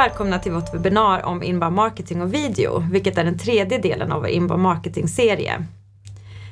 välkomna 0.00 0.38
till 0.38 0.52
vårt 0.52 0.74
webbinar 0.74 1.24
om 1.24 1.42
inbound 1.42 1.76
marketing 1.76 2.22
och 2.22 2.34
video, 2.34 2.84
vilket 2.90 3.18
är 3.18 3.24
den 3.24 3.38
tredje 3.38 3.78
delen 3.78 4.12
av 4.12 4.20
vår 4.20 4.28
inbound 4.28 4.62
marketing-serie. 4.62 5.66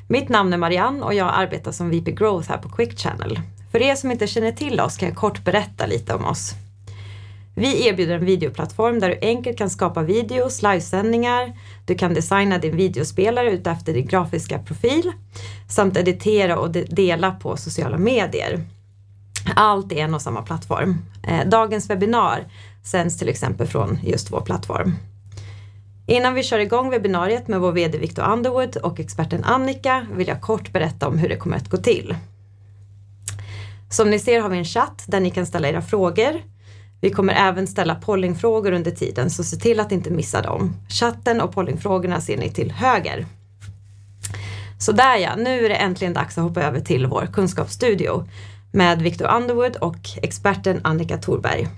Mitt 0.09 0.29
namn 0.29 0.53
är 0.53 0.57
Marianne 0.57 1.03
och 1.05 1.15
jag 1.15 1.31
arbetar 1.35 1.73
som 1.73 1.91
VP 1.91 2.13
Growth 2.13 2.49
här 2.51 2.59
på 2.59 2.69
Quick 2.69 2.99
Channel. 2.99 3.41
För 3.73 3.83
er 3.83 3.95
som 3.95 4.11
inte 4.11 4.27
känner 4.27 4.53
till 4.53 4.81
oss 4.81 4.97
kan 4.97 5.09
jag 5.09 5.19
kort 5.19 5.45
berätta 5.45 5.87
lite 5.87 6.15
om 6.15 6.25
oss. 6.25 6.53
Vi 7.55 7.89
erbjuder 7.89 8.15
en 8.15 8.25
videoplattform 8.25 9.01
där 9.01 9.09
du 9.09 9.19
enkelt 9.23 9.59
kan 9.59 9.71
skapa 9.71 10.03
videos, 10.03 10.63
livesändningar, 10.63 11.53
du 11.87 11.95
kan 11.95 12.15
designa 12.15 12.59
din 12.59 12.77
videospelare 12.77 13.51
utefter 13.51 13.93
din 13.93 14.07
grafiska 14.07 14.59
profil 14.59 15.13
samt 15.69 15.97
editera 15.97 16.59
och 16.59 16.71
dela 16.71 17.31
på 17.31 17.57
sociala 17.57 17.99
medier. 17.99 18.61
Allt 19.57 19.93
i 19.93 19.99
en 19.99 20.15
och 20.15 20.23
samma 20.23 20.43
plattform. 20.43 20.99
Eh, 21.23 21.49
dagens 21.49 21.91
webbinar 21.91 22.45
sänds 22.85 23.19
till 23.19 23.29
exempel 23.29 23.67
från 23.67 23.99
just 24.03 24.33
vår 24.33 24.41
plattform. 24.41 24.95
Innan 26.07 26.35
vi 26.35 26.43
kör 26.43 26.59
igång 26.59 26.91
webbinariet 26.91 27.49
med 27.49 27.61
vår 27.61 27.73
VD 27.73 27.99
Victor 27.99 28.33
Underwood 28.33 28.77
och 28.77 29.01
experten 29.01 29.45
Annika 29.45 30.07
vill 30.13 30.29
jag 30.29 30.41
kort 30.41 30.73
berätta 30.73 31.09
om 31.09 31.19
hur 31.19 31.29
det 31.29 31.37
kommer 31.37 31.57
att 31.57 31.69
gå 31.69 31.77
till. 31.77 32.15
Som 33.91 34.11
ni 34.11 34.19
ser 34.19 34.41
har 34.41 34.49
vi 34.49 34.59
en 34.59 34.65
chatt 34.65 35.05
där 35.07 35.21
ni 35.21 35.31
kan 35.31 35.47
ställa 35.47 35.69
era 35.69 35.83
frågor. 35.83 36.43
Vi 37.01 37.11
kommer 37.11 37.35
även 37.35 37.67
ställa 37.67 37.95
pollingfrågor 37.95 38.73
under 38.73 38.91
tiden 38.91 39.31
så 39.31 39.45
se 39.45 39.57
till 39.57 39.81
att 39.81 39.93
inte 39.93 40.11
missa 40.11 40.43
dem. 40.43 40.77
Chatten 40.89 41.41
och 41.41 41.53
pollingfrågorna 41.53 42.21
ser 42.21 42.37
ni 42.37 42.51
till 42.51 42.71
höger. 42.73 43.27
Så 44.79 44.93
där 44.93 45.17
ja, 45.17 45.37
nu 45.37 45.65
är 45.65 45.69
det 45.69 45.75
äntligen 45.75 46.15
dags 46.15 46.39
att 46.39 46.45
hoppa 46.45 46.63
över 46.63 46.81
till 46.81 47.07
vår 47.07 47.29
kunskapsstudio 47.33 48.29
med 48.73 49.03
Victor 49.03 49.37
Underwood 49.37 49.77
och 49.77 49.99
experten 50.23 50.81
Annika 50.85 51.19
Thorberg. 51.19 51.69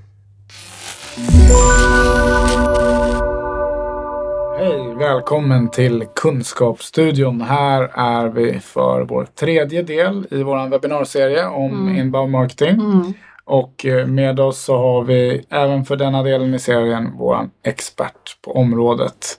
Hej, 4.59 4.95
välkommen 4.99 5.71
till 5.71 6.07
Kunskapsstudion. 6.15 7.41
Här 7.41 7.91
är 7.95 8.29
vi 8.29 8.61
för 8.61 9.05
vår 9.05 9.25
tredje 9.25 9.83
del 9.83 10.27
i 10.31 10.43
vår 10.43 10.69
webbinarserie 10.69 11.47
om 11.47 11.73
mm. 11.73 11.97
inbound 11.97 12.33
marketing. 12.33 12.75
Mm. 12.75 13.13
Och 13.45 13.87
eh, 13.87 14.07
med 14.07 14.41
oss 14.41 14.59
så 14.59 14.77
har 14.79 15.05
vi 15.05 15.45
även 15.51 15.85
för 15.85 15.97
denna 15.97 16.23
delen 16.23 16.55
i 16.55 16.59
serien 16.59 17.13
vår 17.19 17.51
expert 17.65 18.37
på 18.43 18.53
området. 18.53 19.39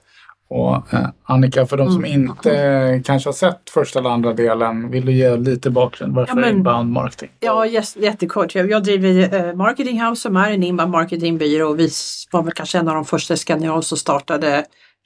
Och 0.53 0.93
eh, 0.93 1.07
Annika, 1.23 1.65
för 1.65 1.77
de 1.77 1.91
som 1.91 2.05
mm. 2.05 2.21
inte 2.21 3.01
kanske 3.05 3.27
har 3.27 3.33
sett 3.33 3.69
första 3.69 3.99
eller 3.99 4.09
andra 4.09 4.33
delen, 4.33 4.91
vill 4.91 5.05
du 5.05 5.11
ge 5.11 5.37
lite 5.37 5.69
bakgrund? 5.69 6.15
Varför 6.15 6.35
ja, 6.35 6.41
men, 6.41 6.57
inbound 6.57 6.91
marketing? 6.91 7.29
Ja, 7.39 7.65
yes, 7.65 7.95
jättekort. 7.95 8.55
Jag, 8.55 8.71
jag 8.71 8.83
driver 8.83 9.33
eh, 9.49 9.55
Marketing 9.55 10.01
House 10.01 10.21
som 10.21 10.37
är 10.37 10.51
en 10.51 10.63
inbound 10.63 10.91
marketingbyrå. 10.91 11.73
Vi 11.73 11.89
var 12.31 12.43
väl 12.43 12.53
kanske 12.53 12.77
en 12.77 12.87
av 12.87 12.95
de 12.95 13.05
första 13.05 13.33
i 13.33 13.37
Skandinavien 13.37 13.83
som 13.83 13.97
startade 13.97 14.65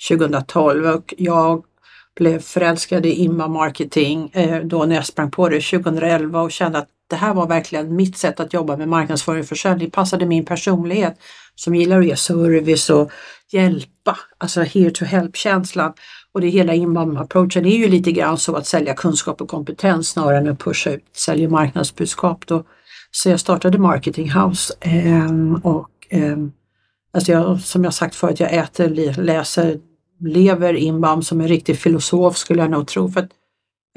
2012 0.10 0.86
och 0.86 1.14
jag 1.18 1.64
blev 2.16 2.40
förälskad 2.40 3.06
i 3.06 3.12
inbound 3.12 3.54
marketing 3.54 4.30
eh, 4.34 4.60
då 4.62 4.86
när 4.86 4.96
jag 4.96 5.06
sprang 5.06 5.32
på 5.32 5.50
det 5.50 5.62
2011 5.62 6.42
och 6.42 6.52
kände 6.52 6.78
att 6.78 6.88
det 7.10 7.16
här 7.16 7.34
var 7.34 7.48
verkligen 7.48 7.96
mitt 7.96 8.18
sätt 8.18 8.40
att 8.40 8.54
jobba 8.54 8.78
med 8.78 8.88
marknadsföring 8.88 9.40
och 9.40 9.48
försäljning. 9.48 9.92
passade 9.92 10.26
min 10.26 10.46
personlighet 10.46 11.20
som 11.56 11.76
gillar 11.76 12.00
att 12.00 12.06
ge 12.06 12.16
service 12.16 12.90
och 12.90 13.12
hjälpa, 13.52 14.18
alltså 14.38 14.62
here 14.62 14.92
to 14.92 15.06
help-känslan. 15.06 15.94
Och 16.34 16.42
det 16.42 16.48
hela 16.48 16.74
inbound-approachen 16.74 17.66
är 17.66 17.78
ju 17.78 17.88
lite 17.88 18.12
grann 18.12 18.38
så 18.38 18.56
att 18.56 18.68
sälja 18.68 18.94
kunskap 18.94 19.42
och 19.42 19.50
kompetens 19.50 20.10
snarare 20.10 20.38
än 20.38 20.50
att 20.50 20.60
pusha 20.60 20.90
ut, 20.90 21.04
sälja 21.16 21.50
marknadsbudskap. 21.50 22.48
Då. 22.48 22.64
Så 23.12 23.30
jag 23.30 23.40
startade 23.40 23.78
Marketing 23.78 24.32
House 24.32 24.74
ehm, 24.80 25.56
och 25.56 25.90
ehm, 26.10 26.52
alltså 27.14 27.32
jag, 27.32 27.62
som 27.62 27.84
jag 27.84 27.94
sagt 27.94 28.16
förut, 28.16 28.40
jag 28.40 28.54
äter, 28.54 28.90
läser, 29.22 29.80
lever 30.20 30.74
inbound 30.74 31.26
som 31.26 31.42
en 31.42 31.48
riktig 31.48 31.78
filosof 31.78 32.38
skulle 32.38 32.62
jag 32.62 32.72
nog 32.72 32.88
tro. 32.88 33.12
För 33.12 33.20
att 33.20 33.30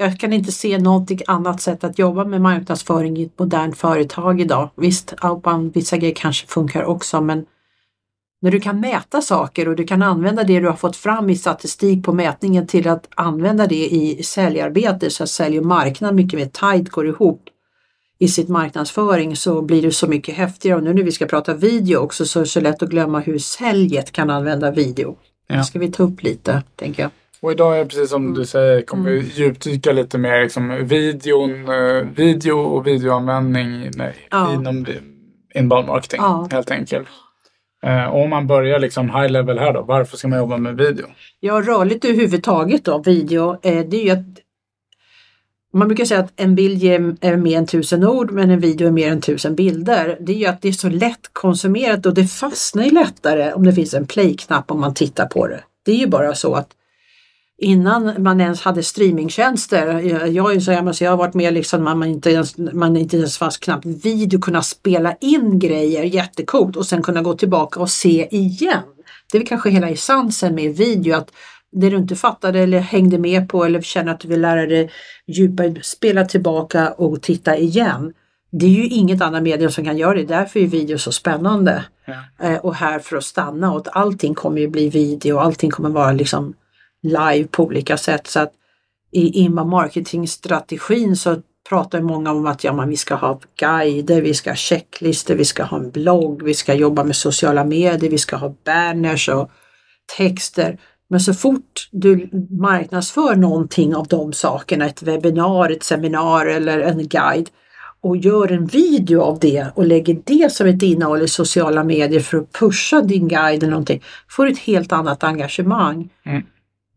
jag 0.01 0.19
kan 0.19 0.33
inte 0.33 0.51
se 0.51 0.77
någonting 0.77 1.19
annat 1.27 1.61
sätt 1.61 1.83
att 1.83 1.99
jobba 1.99 2.25
med 2.25 2.41
marknadsföring 2.41 3.17
i 3.17 3.23
ett 3.23 3.39
modernt 3.39 3.77
företag 3.77 4.41
idag. 4.41 4.69
Visst, 4.75 5.13
outbound, 5.23 5.73
vissa 5.73 5.97
grejer 5.97 6.15
kanske 6.15 6.47
funkar 6.47 6.83
också 6.83 7.21
men 7.21 7.45
när 8.41 8.51
du 8.51 8.59
kan 8.59 8.79
mäta 8.79 9.21
saker 9.21 9.67
och 9.67 9.75
du 9.75 9.83
kan 9.83 10.01
använda 10.01 10.43
det 10.43 10.59
du 10.59 10.67
har 10.67 10.75
fått 10.75 10.95
fram 10.95 11.29
i 11.29 11.35
statistik 11.35 12.05
på 12.05 12.13
mätningen 12.13 12.67
till 12.67 12.87
att 12.87 13.07
använda 13.15 13.67
det 13.67 13.87
i 13.87 14.23
säljarbete 14.23 15.09
så 15.09 15.23
att 15.23 15.29
sälj 15.29 15.59
och 15.59 15.65
marknad 15.65 16.15
mycket 16.15 16.39
mer 16.39 16.45
tight 16.45 16.89
går 16.89 17.07
ihop 17.07 17.43
i 18.19 18.27
sitt 18.27 18.49
marknadsföring 18.49 19.35
så 19.35 19.61
blir 19.61 19.81
det 19.81 19.91
så 19.91 20.07
mycket 20.07 20.35
häftigare. 20.35 20.77
Och 20.77 20.83
nu 20.83 20.93
när 20.93 21.03
vi 21.03 21.11
ska 21.11 21.25
prata 21.25 21.53
video 21.53 21.99
också 21.99 22.25
så 22.25 22.39
är 22.39 22.43
det 22.43 22.49
så 22.49 22.59
lätt 22.59 22.83
att 22.83 22.89
glömma 22.89 23.19
hur 23.19 23.39
säljet 23.39 24.11
kan 24.11 24.29
använda 24.29 24.71
video. 24.71 25.15
Ja. 25.47 25.55
Det 25.55 25.63
ska 25.63 25.79
vi 25.79 25.91
ta 25.91 26.03
upp 26.03 26.23
lite, 26.23 26.63
tänker 26.75 27.03
jag. 27.03 27.11
Och 27.41 27.51
idag 27.51 27.79
är 27.79 27.85
precis 27.85 28.09
som 28.09 28.25
du 28.25 28.39
mm. 28.39 28.45
säger 28.45 28.81
kommer 28.81 29.11
vi 29.11 29.19
mm. 29.19 29.31
djupdyka 29.33 29.91
lite 29.91 30.17
mer 30.17 30.41
liksom 30.41 30.87
videon, 30.87 31.69
eh, 31.69 32.07
video 32.15 32.59
och 32.59 32.87
videoanvändning 32.87 33.91
nej, 33.95 34.15
ja. 34.31 34.53
inom 34.53 34.85
inbound 35.55 35.87
marketing 35.87 36.19
ja. 36.21 36.47
helt 36.51 36.71
enkelt. 36.71 37.07
Eh, 37.83 38.05
och 38.05 38.23
om 38.23 38.29
man 38.29 38.47
börjar 38.47 38.79
liksom 38.79 39.09
high 39.09 39.29
level 39.29 39.59
här 39.59 39.73
då, 39.73 39.81
varför 39.81 40.17
ska 40.17 40.27
man 40.27 40.39
jobba 40.39 40.57
med 40.57 40.77
video? 40.77 41.05
Ja, 41.39 41.61
rörligt 41.61 42.05
överhuvudtaget 42.05 42.85
då, 42.85 42.97
video, 42.97 43.57
eh, 43.61 43.85
det 43.85 43.97
är 43.97 44.03
ju 44.03 44.09
att 44.09 44.25
man 45.73 45.87
brukar 45.87 46.05
säga 46.05 46.19
att 46.19 46.33
en 46.35 46.55
bild 46.55 46.83
är 46.83 47.35
mer 47.35 47.57
än 47.57 47.65
tusen 47.65 48.03
ord 48.03 48.31
men 48.31 48.49
en 48.49 48.59
video 48.59 48.87
är 48.87 48.91
mer 48.91 49.11
än 49.11 49.21
tusen 49.21 49.55
bilder. 49.55 50.17
Det 50.19 50.31
är 50.31 50.37
ju 50.37 50.45
att 50.45 50.61
det 50.61 50.67
är 50.67 50.71
så 50.71 50.89
lätt 50.89 51.29
konsumerat 51.33 52.05
och 52.05 52.13
det 52.13 52.25
fastnar 52.25 52.83
ju 52.83 52.91
lättare 52.91 53.53
om 53.53 53.65
det 53.65 53.73
finns 53.73 53.93
en 53.93 54.07
play-knapp 54.07 54.71
om 54.71 54.79
man 54.81 54.93
tittar 54.93 55.25
på 55.25 55.47
det. 55.47 55.63
Det 55.85 55.91
är 55.91 55.95
ju 55.95 56.07
bara 56.07 56.35
så 56.35 56.53
att 56.53 56.69
innan 57.61 58.23
man 58.23 58.41
ens 58.41 58.61
hade 58.61 58.83
streamingtjänster. 58.83 59.99
Jag, 60.27 60.55
är 60.55 60.59
så, 60.59 60.71
jag, 60.71 60.85
måste, 60.85 61.03
jag 61.03 61.11
har 61.11 61.17
varit 61.17 61.33
med 61.33 61.53
liksom 61.53 61.83
man 61.83 62.03
inte 62.03 62.31
ens, 62.31 62.57
man 62.57 62.97
inte 62.97 63.17
ens 63.17 63.37
fanns 63.37 63.57
knappt 63.57 63.85
video, 63.85 64.39
kunna 64.39 64.61
spela 64.61 65.15
in 65.21 65.59
grejer 65.59 66.03
jättecoolt 66.03 66.75
och 66.75 66.85
sen 66.85 67.03
kunna 67.03 67.21
gå 67.21 67.33
tillbaka 67.33 67.79
och 67.79 67.89
se 67.89 68.27
igen. 68.31 68.83
Det 69.31 69.37
är 69.37 69.39
väl 69.39 69.47
kanske 69.47 69.69
hela 69.69 69.89
essensen 69.89 70.55
med 70.55 70.75
video 70.75 71.15
att 71.15 71.31
det 71.71 71.89
du 71.89 71.97
inte 71.97 72.15
fattade 72.15 72.59
eller 72.59 72.79
hängde 72.79 73.17
med 73.17 73.49
på 73.49 73.65
eller 73.65 73.81
känner 73.81 74.11
att 74.11 74.19
du 74.19 74.27
vill 74.27 74.41
lära 74.41 74.65
dig 74.65 74.91
djupare, 75.27 75.75
spela 75.81 76.25
tillbaka 76.25 76.91
och 76.91 77.21
titta 77.21 77.57
igen. 77.57 78.13
Det 78.51 78.65
är 78.65 78.69
ju 78.69 78.87
inget 78.87 79.21
annat 79.21 79.43
medium 79.43 79.71
som 79.71 79.85
kan 79.85 79.97
göra 79.97 80.13
det, 80.13 80.23
därför 80.23 80.59
är 80.59 80.67
video 80.67 80.97
så 80.97 81.11
spännande. 81.11 81.83
Ja. 82.05 82.47
Eh, 82.47 82.57
och 82.57 82.75
här 82.75 82.99
för 82.99 83.17
att 83.17 83.23
stanna 83.23 83.71
och 83.71 83.77
att 83.77 83.95
allting 83.95 84.33
kommer 84.33 84.61
ju 84.61 84.67
bli 84.67 84.89
video, 84.89 85.37
allting 85.37 85.71
kommer 85.71 85.89
vara 85.89 86.11
liksom 86.11 86.53
live 87.03 87.47
på 87.47 87.63
olika 87.63 87.97
sätt. 87.97 88.27
Så 88.27 88.39
att 88.39 88.53
i 89.11 89.39
inbound 89.39 89.69
marketing-strategin 89.69 91.15
så 91.15 91.41
pratar 91.69 92.01
många 92.01 92.31
om 92.31 92.45
att 92.45 92.63
ja, 92.63 92.73
man, 92.73 92.89
vi 92.89 92.97
ska 92.97 93.15
ha 93.15 93.39
guider, 93.59 94.21
vi 94.21 94.33
ska 94.33 94.49
ha 94.49 94.55
checklistor, 94.55 95.35
vi 95.35 95.45
ska 95.45 95.63
ha 95.63 95.77
en 95.77 95.91
blogg, 95.91 96.43
vi 96.43 96.53
ska 96.53 96.73
jobba 96.73 97.03
med 97.03 97.15
sociala 97.15 97.65
medier, 97.65 98.09
vi 98.09 98.17
ska 98.17 98.35
ha 98.35 98.55
banners 98.65 99.29
och 99.29 99.51
texter. 100.17 100.79
Men 101.09 101.19
så 101.19 101.33
fort 101.33 101.89
du 101.91 102.29
marknadsför 102.59 103.35
någonting 103.35 103.95
av 103.95 104.07
de 104.07 104.33
sakerna, 104.33 104.85
ett 104.85 105.03
webbinar, 105.03 105.69
ett 105.69 105.83
seminar 105.83 106.45
eller 106.45 106.79
en 106.79 107.07
guide 107.07 107.49
och 108.01 108.17
gör 108.17 108.51
en 108.51 108.65
video 108.65 109.21
av 109.21 109.39
det 109.39 109.67
och 109.75 109.85
lägger 109.85 110.21
det 110.25 110.51
som 110.51 110.67
ett 110.67 110.83
innehåll 110.83 111.21
i 111.21 111.27
sociala 111.27 111.83
medier 111.83 112.19
för 112.19 112.37
att 112.37 112.53
pusha 112.53 113.01
din 113.01 113.27
guide 113.27 113.63
eller 113.63 113.71
någonting, 113.71 114.03
får 114.29 114.45
du 114.45 114.51
ett 114.51 114.59
helt 114.59 114.91
annat 114.91 115.23
engagemang. 115.23 116.09
Mm. 116.25 116.43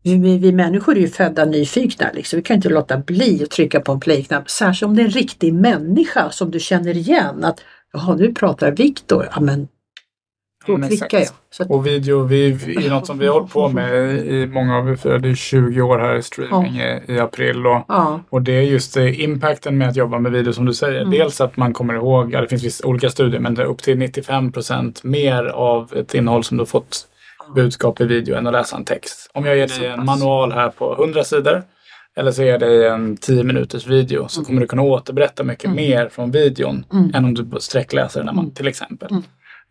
Vi, 0.03 0.37
vi 0.37 0.51
människor 0.51 0.97
är 0.97 1.01
ju 1.01 1.07
födda 1.07 1.45
nyfikna. 1.45 2.05
Liksom. 2.13 2.37
Vi 2.37 2.43
kan 2.43 2.55
inte 2.55 2.69
låta 2.69 2.97
bli 2.97 3.43
att 3.43 3.49
trycka 3.49 3.79
på 3.79 3.91
en 3.91 3.99
play-knapp. 3.99 4.49
Särskilt 4.49 4.87
om 4.87 4.95
det 4.95 5.01
är 5.01 5.05
en 5.05 5.11
riktig 5.11 5.53
människa 5.53 6.31
som 6.31 6.51
du 6.51 6.59
känner 6.59 6.97
igen. 6.97 7.43
Att 7.43 7.59
Jaha, 7.93 8.15
nu 8.15 8.33
pratar 8.33 8.71
Viktor. 8.71 9.29
Ja, 9.35 9.41
men 9.41 9.67
då 10.65 10.79
ja, 10.81 10.87
klickar 10.87 11.19
jag. 11.19 11.27
Så 11.51 11.65
Och 11.69 11.87
video 11.87 12.23
vi, 12.23 12.51
är 12.85 12.89
något 12.89 13.07
som 13.07 13.19
vi 13.19 13.27
har 13.27 13.33
hållit 13.33 13.53
på 13.53 13.69
med 13.69 14.17
i 14.27 14.47
många 14.47 14.77
av, 14.77 14.85
vi 14.85 14.97
firade 14.97 15.35
20 15.35 15.81
år 15.81 15.99
här 15.99 16.15
i 16.15 16.23
streaming 16.23 16.75
ja. 16.75 16.99
i, 17.07 17.13
i, 17.13 17.19
april. 17.19 17.67
Och, 17.67 17.85
ja. 17.87 18.21
och 18.29 18.41
det 18.41 18.51
är 18.51 18.61
just 18.61 18.97
eh, 18.97 19.23
impacten 19.23 19.77
med 19.77 19.89
att 19.89 19.95
jobba 19.95 20.19
med 20.19 20.31
video 20.31 20.53
som 20.53 20.65
du 20.65 20.73
säger. 20.73 21.01
Mm. 21.01 21.11
Dels 21.11 21.41
att 21.41 21.57
man 21.57 21.73
kommer 21.73 21.93
ihåg, 21.93 22.33
ja, 22.33 22.41
det 22.41 22.47
finns 22.47 22.63
vissa 22.63 22.87
olika 22.87 23.09
studier, 23.09 23.39
men 23.39 23.55
det 23.55 23.61
är 23.61 23.65
upp 23.65 23.81
till 23.81 23.97
95 23.97 24.51
procent 24.51 25.03
mer 25.03 25.45
av 25.45 25.93
ett 25.95 26.13
innehåll 26.13 26.43
som 26.43 26.57
du 26.57 26.61
har 26.61 26.65
fått 26.65 27.07
budskap 27.53 28.01
i 28.01 28.05
video 28.05 28.35
än 28.35 28.47
att 28.47 28.53
läsa 28.53 28.75
en 28.75 28.85
text. 28.85 29.31
Om 29.33 29.45
jag 29.45 29.57
ger 29.57 29.67
dig 29.67 29.87
en 29.87 30.05
manual 30.05 30.51
här 30.51 30.69
på 30.69 30.93
100 30.93 31.23
sidor 31.23 31.63
eller 32.15 32.31
så 32.31 32.43
ger 32.43 32.59
dig 32.59 32.87
en 32.87 33.17
10 33.17 33.43
minuters 33.43 33.87
video 33.87 34.27
så 34.27 34.39
mm. 34.39 34.45
kommer 34.45 34.61
du 34.61 34.67
kunna 34.67 34.81
återberätta 34.81 35.43
mycket 35.43 35.65
mm. 35.65 35.75
mer 35.75 36.09
från 36.09 36.31
videon 36.31 36.85
mm. 36.93 37.11
än 37.13 37.25
om 37.25 37.33
du 37.33 37.59
sträckläser 37.59 38.23
den 38.23 38.51
till 38.51 38.67
exempel. 38.67 39.09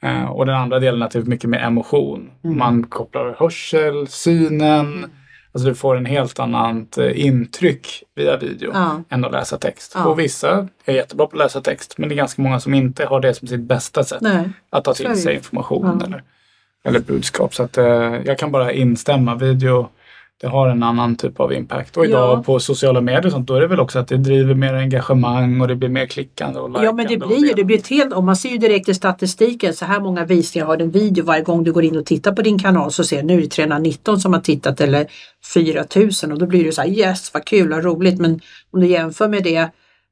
Uh, 0.05 0.25
och 0.25 0.47
den 0.47 0.55
andra 0.55 0.79
delen 0.79 0.95
är 0.95 1.05
naturligtvis 1.05 1.31
mycket 1.31 1.51
mer 1.51 1.59
emotion. 1.59 2.31
Man 2.43 2.87
kopplar 2.87 3.37
hörsel, 3.39 4.07
synen. 4.09 5.05
Alltså 5.55 5.69
du 5.69 5.75
får 5.75 5.97
en 5.97 6.07
helt 6.07 6.39
annat 6.39 6.99
uh, 6.99 7.27
intryck 7.27 8.03
via 8.15 8.37
video 8.37 8.71
ja. 8.75 9.03
än 9.09 9.25
att 9.25 9.33
läsa 9.33 9.59
text. 9.59 9.93
Ja. 9.95 10.05
Och 10.05 10.19
vissa 10.19 10.69
är 10.85 10.95
jättebra 10.95 11.27
på 11.27 11.37
att 11.37 11.39
läsa 11.39 11.61
text 11.61 11.95
men 11.99 12.09
det 12.09 12.15
är 12.15 12.17
ganska 12.17 12.43
många 12.43 12.61
som 12.61 12.75
inte 12.75 13.05
har 13.05 13.21
det 13.21 13.35
som 13.35 13.49
sitt 13.49 13.61
bästa 13.61 14.05
sätt 14.05 14.21
Nej. 14.21 14.51
att 14.71 14.85
ta 14.85 14.95
till 14.95 15.23
sig 15.23 15.35
information. 15.35 15.99
Ja. 16.01 16.07
Eller 16.07 16.23
eller 16.85 17.01
budskap. 17.01 17.55
Så 17.55 17.63
att, 17.63 17.79
eh, 17.79 18.17
jag 18.25 18.39
kan 18.39 18.53
bara 18.53 18.73
instämma. 18.73 19.35
Video 19.35 19.89
det 20.43 20.49
har 20.49 20.69
en 20.69 20.83
annan 20.83 21.17
typ 21.17 21.41
av 21.41 21.53
impact. 21.53 21.97
Och 21.97 22.05
idag 22.05 22.39
ja. 22.39 22.43
på 22.43 22.61
sociala 22.61 23.01
medier 23.01 23.27
och 23.27 23.33
sånt, 23.33 23.47
då 23.47 23.55
är 23.55 23.61
det 23.61 23.67
väl 23.67 23.81
också 23.81 23.99
att 23.99 24.09
det 24.09 24.17
driver 24.17 24.55
mer 24.55 24.75
engagemang 24.75 25.61
och 25.61 25.69
det 25.69 25.75
blir 25.75 25.89
mer 25.89 26.07
klickande 26.07 26.61
och 26.61 26.69
likande. 26.69 26.87
Ja 26.87 26.93
men 26.93 27.07
det 27.07 27.17
blir 27.17 27.49
ju, 27.49 27.53
det 27.53 27.65
blir 27.65 27.79
ett 27.79 27.89
helt, 27.89 28.13
om 28.13 28.27
man 28.27 28.37
ser 28.37 28.49
ju 28.49 28.59
direkt 28.59 28.89
i 28.89 28.95
statistiken, 28.95 29.75
så 29.75 29.85
här 29.85 30.01
många 30.01 30.25
visningar 30.25 30.67
har 30.67 30.79
en 30.79 30.91
video 30.91 31.25
varje 31.25 31.43
gång 31.43 31.65
du 31.65 31.73
går 31.73 31.85
in 31.85 31.97
och 31.97 32.07
tittar 32.07 32.33
på 32.33 32.43
din 32.43 32.59
kanal 32.59 32.93
så 32.93 33.05
ser 33.05 33.17
du 33.17 33.23
nu 33.23 33.39
är 33.39 33.43
det 33.43 33.49
319 33.49 34.21
som 34.21 34.33
har 34.33 34.41
tittat 34.41 34.81
eller 34.81 35.07
4000 35.55 36.33
och 36.33 36.39
då 36.39 36.47
blir 36.47 36.65
det 36.65 36.73
så 36.73 36.83
här 36.83 36.89
yes 36.89 37.35
vad 37.35 37.45
kul 37.45 37.73
och 37.73 37.85
roligt 37.85 38.19
men 38.19 38.41
om 38.71 38.81
du 38.81 38.87
jämför 38.87 39.29
med 39.29 39.43
det 39.43 39.71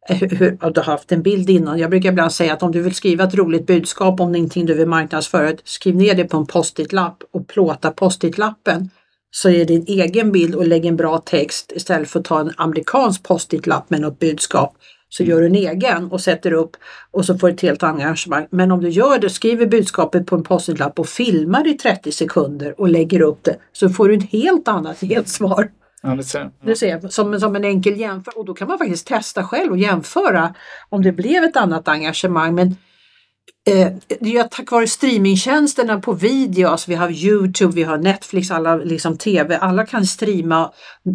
Eh, 0.09 0.17
hur, 0.17 0.29
hur, 0.29 0.71
du 0.71 0.81
har 0.81 0.93
haft 0.93 1.13
en 1.13 1.23
bild 1.23 1.51
innan. 1.51 1.79
Jag 1.79 1.91
brukar 1.91 2.09
ibland 2.09 2.33
säga 2.33 2.53
att 2.53 2.63
om 2.63 2.73
du 2.73 2.83
vill 2.83 2.95
skriva 2.95 3.25
ett 3.25 3.35
roligt 3.35 3.67
budskap 3.67 4.21
om 4.21 4.33
någonting 4.33 4.67
du 4.67 4.75
vill 4.75 4.89
marknadsföra, 4.89 5.53
skriv 5.65 5.97
ner 5.97 6.15
det 6.15 6.25
på 6.25 6.37
en 6.37 6.47
post-it-lapp 6.47 7.23
och 7.33 7.49
plåta 7.49 7.91
post-it-lappen 7.91 8.91
så 9.31 9.51
är 9.51 9.65
din 9.65 9.85
egen 9.87 10.33
bild 10.33 10.55
och 10.55 10.67
lägg 10.67 10.87
en 10.87 10.97
bra 10.97 11.19
text 11.19 11.73
istället 11.75 12.11
för 12.11 12.21
att 12.21 12.25
ta 12.25 12.41
en 12.41 12.53
amerikansk 12.57 13.23
post-it-lapp 13.23 13.91
med 13.91 14.01
något 14.01 14.19
budskap. 14.19 14.77
Så 15.09 15.23
gör 15.23 15.41
du 15.41 15.47
en 15.47 15.55
egen 15.55 16.11
och 16.11 16.21
sätter 16.21 16.53
upp 16.53 16.77
och 17.11 17.25
så 17.25 17.39
får 17.39 17.49
du 17.49 17.55
ett 17.55 17.61
helt 17.61 17.83
engagemang. 17.83 18.47
Men 18.51 18.73
om 18.73 18.81
du 18.81 18.89
gör 18.89 19.19
det, 19.19 19.31
skriver 19.31 19.67
budskapet 19.67 20.27
på 20.27 20.37
en 20.37 20.43
post-it-lapp 20.43 20.99
och 20.99 21.09
filmar 21.09 21.69
i 21.69 21.75
30 21.75 22.13
sekunder 22.13 22.81
och 22.81 22.89
lägger 22.89 23.21
upp 23.21 23.45
det 23.45 23.57
så 23.73 23.89
får 23.89 24.09
du 24.09 24.15
ett 24.15 24.31
helt 24.31 24.69
annat 24.69 25.01
gensvar. 25.01 25.69
Ja, 26.03 26.09
det 26.09 26.25
ser. 26.25 26.51
Du 26.63 26.77
ser, 26.77 27.09
som, 27.09 27.41
som 27.41 27.57
en 27.57 27.65
enkel 27.65 28.01
jämförelse. 28.01 28.39
Och 28.39 28.45
då 28.45 28.55
kan 28.55 28.69
man 28.69 28.79
faktiskt 28.79 29.07
testa 29.07 29.45
själv 29.45 29.73
och 29.73 29.79
jämföra 29.79 30.55
om 30.89 31.03
det 31.03 31.13
blev 31.13 31.45
ett 31.45 31.57
annat 31.57 31.89
engagemang. 31.89 32.55
Men 32.55 32.77
Eh, 33.67 33.93
det 34.21 34.37
är 34.37 34.45
tack 34.45 34.71
vare 34.71 34.87
streamingtjänsterna 34.87 36.01
på 36.01 36.13
video, 36.13 36.69
alltså 36.69 36.91
vi 36.91 36.95
har 36.95 37.11
Youtube, 37.11 37.73
vi 37.75 37.83
har 37.83 37.99
Netflix, 37.99 38.51
alla 38.51 38.77
liksom 38.77 39.19
TV, 39.19 39.57
alla 39.57 39.87
kan 39.87 40.07
streama 40.07 40.73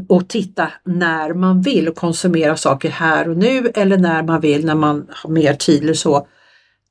och 0.09 0.27
titta 0.27 0.71
när 0.83 1.33
man 1.33 1.61
vill 1.61 1.87
och 1.87 1.95
konsumera 1.95 2.57
saker 2.57 2.89
här 2.89 3.29
och 3.29 3.37
nu 3.37 3.71
eller 3.75 3.97
när 3.97 4.23
man 4.23 4.41
vill 4.41 4.65
när 4.65 4.75
man 4.75 5.07
har 5.09 5.29
mer 5.29 5.53
tid 5.53 5.83
eller 5.83 5.93
så. 5.93 6.27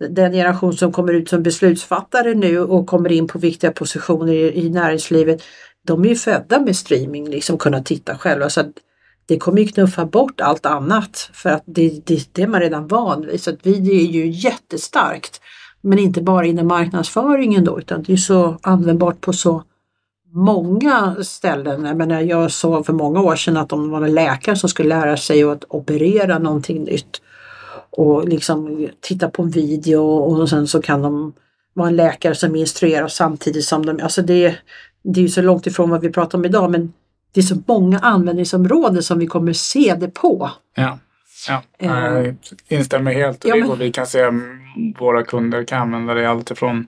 Den 0.09 0.33
generation 0.33 0.73
som 0.73 0.93
kommer 0.93 1.13
ut 1.13 1.29
som 1.29 1.43
beslutsfattare 1.43 2.35
nu 2.35 2.61
och 2.61 2.87
kommer 2.87 3.13
in 3.13 3.27
på 3.27 3.39
viktiga 3.39 3.73
positioner 3.73 4.33
i, 4.33 4.67
i 4.67 4.71
näringslivet, 4.71 5.43
de 5.87 6.05
är 6.05 6.09
ju 6.09 6.15
födda 6.15 6.61
med 6.61 6.77
streaming, 6.77 7.29
liksom 7.29 7.59
kunna 7.59 7.83
titta 7.83 8.19
själva. 8.19 8.51
Så 8.51 8.63
det 9.27 9.39
kommer 9.39 9.61
ju 9.61 9.69
knuffa 9.69 10.07
bort 10.07 10.41
allt 10.41 10.67
annat 10.67 11.31
för 11.33 11.51
att 11.51 11.63
det, 11.67 12.07
det, 12.07 12.29
det 12.33 12.43
är 12.43 12.47
man 12.47 12.61
redan 12.61 12.89
van 12.89 13.27
vid. 13.27 13.41
Så 13.41 13.51
att 13.51 13.67
video 13.67 13.95
är 13.95 14.13
ju 14.13 14.27
jättestarkt. 14.31 15.41
Men 15.81 15.99
inte 15.99 16.23
bara 16.23 16.47
inom 16.47 16.67
marknadsföringen 16.67 17.65
då 17.65 17.79
utan 17.79 18.03
det 18.03 18.13
är 18.13 18.17
så 18.17 18.59
användbart 18.63 19.21
på 19.21 19.33
så 19.33 19.63
många 20.33 21.17
ställen. 21.23 21.85
Jag, 21.85 21.97
menar, 21.97 22.21
jag 22.21 22.51
såg 22.51 22.87
för 22.87 22.93
många 22.93 23.23
år 23.23 23.37
sedan 23.37 23.57
att 23.57 23.73
om 23.73 23.87
det 23.87 23.93
var 23.93 24.03
en 24.03 24.15
läkare 24.15 24.57
som 24.57 24.69
skulle 24.69 24.89
lära 24.89 25.17
sig 25.17 25.43
att 25.43 25.65
operera 25.69 26.39
någonting 26.39 26.85
nytt 26.85 27.21
och 27.91 28.29
liksom 28.29 28.89
titta 29.01 29.31
på 29.31 29.43
en 29.43 29.51
video 29.51 30.03
och 30.03 30.49
sen 30.49 30.67
så 30.67 30.83
kan 30.83 31.03
de 31.03 31.33
vara 31.75 31.89
en 31.89 31.97
läkare 31.97 32.35
som 32.35 32.57
instruerar 32.57 33.09
samtidigt 33.09 33.65
som 33.65 33.87
de, 33.87 34.01
alltså 34.03 34.23
det, 34.23 34.57
det 35.05 35.21
är 35.21 35.23
ju 35.23 35.29
så 35.29 35.43
långt 35.43 35.67
ifrån 35.67 35.91
vad 35.91 36.01
vi 36.01 36.13
pratar 36.13 36.39
om 36.39 36.45
idag 36.45 36.71
men 36.71 36.93
det 37.35 37.41
är 37.41 37.45
så 37.45 37.63
många 37.67 37.99
användningsområden 37.99 39.03
som 39.03 39.19
vi 39.19 39.27
kommer 39.27 39.53
se 39.53 39.95
det 40.01 40.09
på. 40.09 40.51
Ja, 40.77 40.99
ja. 41.49 41.63
jag 41.79 42.27
eh, 42.27 42.35
instämmer 42.69 43.13
helt. 43.13 43.45
Ja, 43.45 43.57
men... 43.57 43.79
Vi 43.79 43.93
kan 43.93 44.07
se 44.07 44.31
våra 44.99 45.23
kunder 45.23 45.65
kan 45.65 45.81
använda 45.81 46.15
det 46.15 46.31
alltifrån 46.31 46.87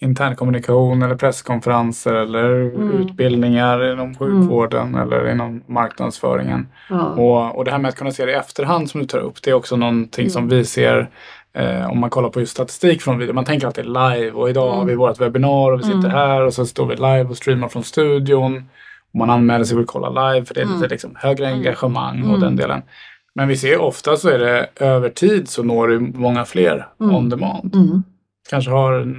internkommunikation 0.00 1.02
eller 1.02 1.14
presskonferenser 1.14 2.14
eller 2.14 2.50
mm. 2.60 2.90
utbildningar 2.92 3.92
inom 3.92 4.06
mm. 4.06 4.14
sjukvården 4.14 4.88
mm. 4.88 5.00
eller 5.00 5.32
inom 5.32 5.62
marknadsföringen. 5.66 6.66
Ja. 6.90 7.02
Och, 7.02 7.56
och 7.58 7.64
det 7.64 7.70
här 7.70 7.78
med 7.78 7.88
att 7.88 7.96
kunna 7.96 8.12
se 8.12 8.24
det 8.24 8.32
i 8.32 8.34
efterhand 8.34 8.90
som 8.90 9.00
du 9.00 9.06
tar 9.06 9.18
upp, 9.18 9.42
det 9.42 9.50
är 9.50 9.54
också 9.54 9.76
någonting 9.76 10.24
mm. 10.24 10.30
som 10.30 10.48
vi 10.48 10.64
ser 10.64 11.10
eh, 11.54 11.90
om 11.90 12.00
man 12.00 12.10
kollar 12.10 12.28
på 12.28 12.40
just 12.40 12.52
statistik 12.52 13.02
från 13.02 13.18
video. 13.18 13.34
Man 13.34 13.44
tänker 13.44 13.66
alltid 13.66 13.86
live 13.86 14.30
och 14.30 14.50
idag 14.50 14.72
har 14.72 14.84
vi 14.84 14.92
mm. 14.92 14.98
vårt 14.98 15.20
webbinar 15.20 15.72
och 15.72 15.78
vi 15.78 15.82
sitter 15.82 15.98
mm. 15.98 16.10
här 16.10 16.40
och 16.40 16.54
så 16.54 16.66
står 16.66 16.86
vi 16.86 16.94
live 16.94 17.24
och 17.24 17.36
streamar 17.36 17.68
från 17.68 17.84
studion. 17.84 18.56
Och 19.12 19.18
man 19.18 19.30
anmäler 19.30 19.64
sig 19.64 19.74
och 19.74 19.80
vill 19.80 19.86
kolla 19.86 20.32
live 20.32 20.46
för 20.46 20.54
det 20.54 20.60
är 20.60 20.66
lite 20.66 20.88
liksom 20.88 21.16
högre 21.16 21.48
engagemang 21.48 22.30
och 22.30 22.40
den 22.40 22.56
delen. 22.56 22.82
Men 23.34 23.48
vi 23.48 23.56
ser 23.56 23.78
ofta 23.78 24.16
så 24.16 24.28
är 24.28 24.38
det 24.38 24.68
över 24.76 25.08
tid 25.08 25.48
så 25.48 25.62
når 25.62 25.88
du 25.88 26.00
många 26.00 26.44
fler 26.44 26.86
mm. 27.00 27.14
on 27.14 27.28
demand. 27.28 27.74
Mm. 27.74 28.02
Kanske 28.50 28.70
har 28.70 29.14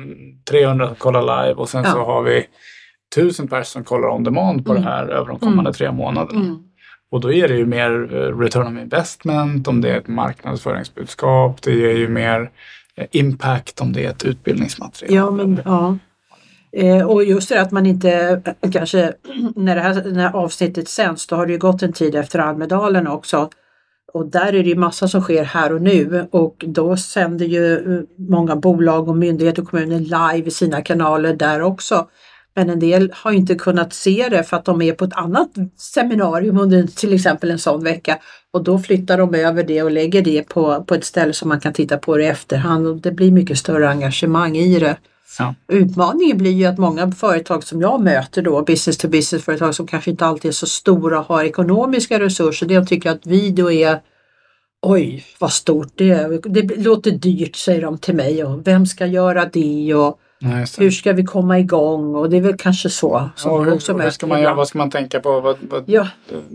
300 0.50 0.88
som 0.88 0.96
kollar 0.96 1.22
live 1.22 1.54
och 1.54 1.70
sen 1.70 1.84
ja. 1.84 1.92
så 1.92 2.04
har 2.04 2.24
vi 2.24 2.46
1000 3.16 3.48
personer 3.48 3.64
som 3.64 3.84
kollar 3.84 4.08
on 4.08 4.24
demand 4.24 4.66
på 4.66 4.72
mm. 4.72 4.84
det 4.84 4.90
här 4.90 5.08
över 5.08 5.28
de 5.28 5.40
kommande 5.40 5.62
mm. 5.62 5.74
tre 5.74 5.92
månaderna. 5.92 6.60
Och 7.13 7.21
då 7.21 7.33
är 7.33 7.48
det 7.48 7.56
ju 7.56 7.65
mer 7.65 7.92
eh, 7.92 8.38
return 8.39 8.68
on 8.68 8.80
investment 8.80 9.68
om 9.68 9.81
det 9.81 9.89
är 9.89 9.98
ett 9.98 10.07
marknadsföringsbudskap. 10.07 11.62
Det 11.62 11.71
ger 11.71 11.98
ju 11.98 12.07
mer 12.07 12.51
eh, 12.95 13.07
impact 13.12 13.81
om 13.81 13.94
det 13.94 14.06
är 14.06 14.10
ett 14.10 14.24
utbildningsmaterial. 14.24 15.15
Ja, 15.15 15.31
men, 15.31 15.62
ja. 15.65 15.98
Eh, 16.71 17.10
och 17.10 17.24
just 17.24 17.50
det 17.50 17.62
att 17.62 17.71
man 17.71 17.86
inte 17.86 18.42
eh, 18.62 18.71
kanske 18.71 19.13
när 19.56 19.75
det 19.75 19.81
här, 19.81 20.12
när 20.12 20.36
avsnittet 20.36 20.88
sänds 20.88 21.27
då 21.27 21.36
har 21.36 21.45
det 21.45 21.51
ju 21.51 21.60
gått 21.60 21.83
en 21.83 21.94
tid 21.94 22.15
efter 22.15 22.39
Almedalen 22.39 23.07
också 23.07 23.50
och 24.13 24.27
där 24.27 24.48
är 24.48 24.63
det 24.63 24.69
ju 24.69 24.75
massa 24.75 25.07
som 25.07 25.21
sker 25.21 25.44
här 25.44 25.74
och 25.74 25.81
nu 25.81 26.27
och 26.31 26.65
då 26.68 26.98
sänder 26.98 27.45
ju 27.45 28.06
många 28.18 28.56
bolag 28.56 29.10
och 29.10 29.18
myndigheter 29.18 29.62
och 29.62 29.69
kommuner 29.69 30.00
live 30.00 30.48
i 30.48 30.51
sina 30.51 30.81
kanaler 30.81 31.33
där 31.33 31.62
också. 31.62 32.07
Men 32.56 32.70
en 32.70 32.80
del 32.80 33.12
har 33.16 33.32
inte 33.32 33.56
kunnat 33.56 33.94
se 33.94 34.28
det 34.30 34.44
för 34.44 34.58
att 34.58 34.66
de 34.66 34.82
är 34.82 34.94
på 34.94 35.06
ett 35.06 35.14
annat 35.14 35.50
seminarium 35.78 36.58
under 36.58 36.88
till 36.88 37.14
exempel 37.14 37.52
en 37.52 37.60
sån 37.60 37.84
vecka. 37.84 38.18
Och 38.52 38.64
då 38.64 38.80
flyttar 38.80 39.18
de 39.18 39.36
över 39.36 39.64
det 39.64 39.84
och 39.84 39.92
lägger 39.92 40.22
det 40.22 40.44
på, 40.44 40.84
på 40.84 40.96
ett 40.96 41.06
ställe 41.06 41.34
som 41.34 41.50
man 41.50 41.60
kan 41.60 41.74
titta 41.74 41.98
på 41.98 42.18
det 42.18 42.24
i 42.24 42.28
efterhand 42.28 42.88
och 42.88 42.98
det 42.98 43.12
blir 43.12 43.32
mycket 43.32 43.58
större 43.58 43.90
engagemang 43.90 44.58
i 44.58 44.80
det. 44.80 44.98
Ja. 45.40 45.56
Utmaningen 45.68 46.38
blir 46.38 46.52
ju 46.52 46.66
att 46.66 46.78
många 46.78 47.12
företag 47.12 47.64
som 47.64 47.82
jag 47.82 48.02
möter 48.02 48.42
då, 48.42 48.62
business 48.62 48.98
to 48.98 49.08
business 49.08 49.44
företag 49.44 49.76
som 49.76 49.88
kanske 49.88 50.12
inte 50.12 50.26
alltid 50.26 50.50
är 50.50 50.54
så 50.54 50.68
stora 50.68 51.20
och 51.20 51.26
har 51.26 51.44
ekonomiska 51.44 52.20
resurser, 52.20 52.68
de 52.68 52.86
tycker 52.86 53.12
att 53.12 53.26
video 53.26 53.72
är 53.72 54.00
Oj, 54.86 55.26
vad 55.40 55.52
stort 55.52 55.92
det 55.96 56.10
är. 56.10 56.50
Det 56.50 56.78
låter 56.78 57.12
dyrt 57.12 57.56
säger 57.56 57.82
de 57.82 57.98
till 57.98 58.16
mig 58.16 58.44
och 58.44 58.68
vem 58.68 58.86
ska 58.86 59.06
göra 59.06 59.46
det 59.46 59.96
och 59.96 60.20
Nej, 60.46 60.66
hur 60.78 60.92
ska 60.92 61.14
vi 61.14 61.24
komma 61.24 61.60
igång 61.60 62.16
och 62.16 62.30
det 62.30 62.38
är 62.38 62.42
väl 62.42 62.58
kanske 62.58 62.90
så. 62.90 63.30
Som 63.36 63.52
ja, 63.52 63.60
hur, 63.60 63.74
också 63.74 64.12
ska 64.12 64.28
man 64.28 64.42
göra, 64.42 64.54
vad 64.54 64.68
ska 64.68 64.78
man 64.78 64.90
tänka 64.90 65.20
på 65.20 65.40
vad, 65.40 65.58
vad, 65.70 65.84
ja. 65.90 66.08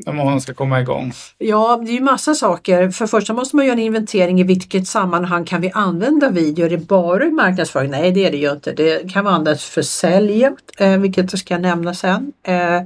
när 0.07 0.13
man 0.13 0.41
ska 0.41 0.55
komma 0.55 0.81
igång? 0.81 1.13
Ja, 1.39 1.83
det 1.85 1.91
är 1.91 1.95
ju 1.95 2.01
massa 2.01 2.35
saker. 2.35 2.91
För 2.91 3.05
det 3.05 3.09
första 3.09 3.33
måste 3.33 3.57
man 3.57 3.67
göra 3.67 3.77
en 3.77 3.83
inventering 3.83 4.41
i 4.41 4.43
vilket 4.43 4.89
sammanhang 4.89 5.45
kan 5.45 5.61
vi 5.61 5.71
använda 5.75 6.31
video? 6.31 6.67
Är 6.67 6.71
det 6.71 6.89
bara 6.89 7.25
i 7.25 7.31
marknadsföring? 7.31 7.91
Nej, 7.91 8.13
det 8.13 8.27
är 8.27 8.31
det 8.31 8.37
ju 8.37 8.53
inte. 8.53 8.73
Det 8.73 9.13
kan 9.13 9.27
användas 9.27 9.65
för 9.65 9.83
sälj, 9.83 10.45
eh, 10.79 10.99
vilket 10.99 11.33
jag 11.33 11.41
ska 11.41 11.59
nämna 11.59 11.95
sen. 11.95 12.33
Eh, 12.47 12.83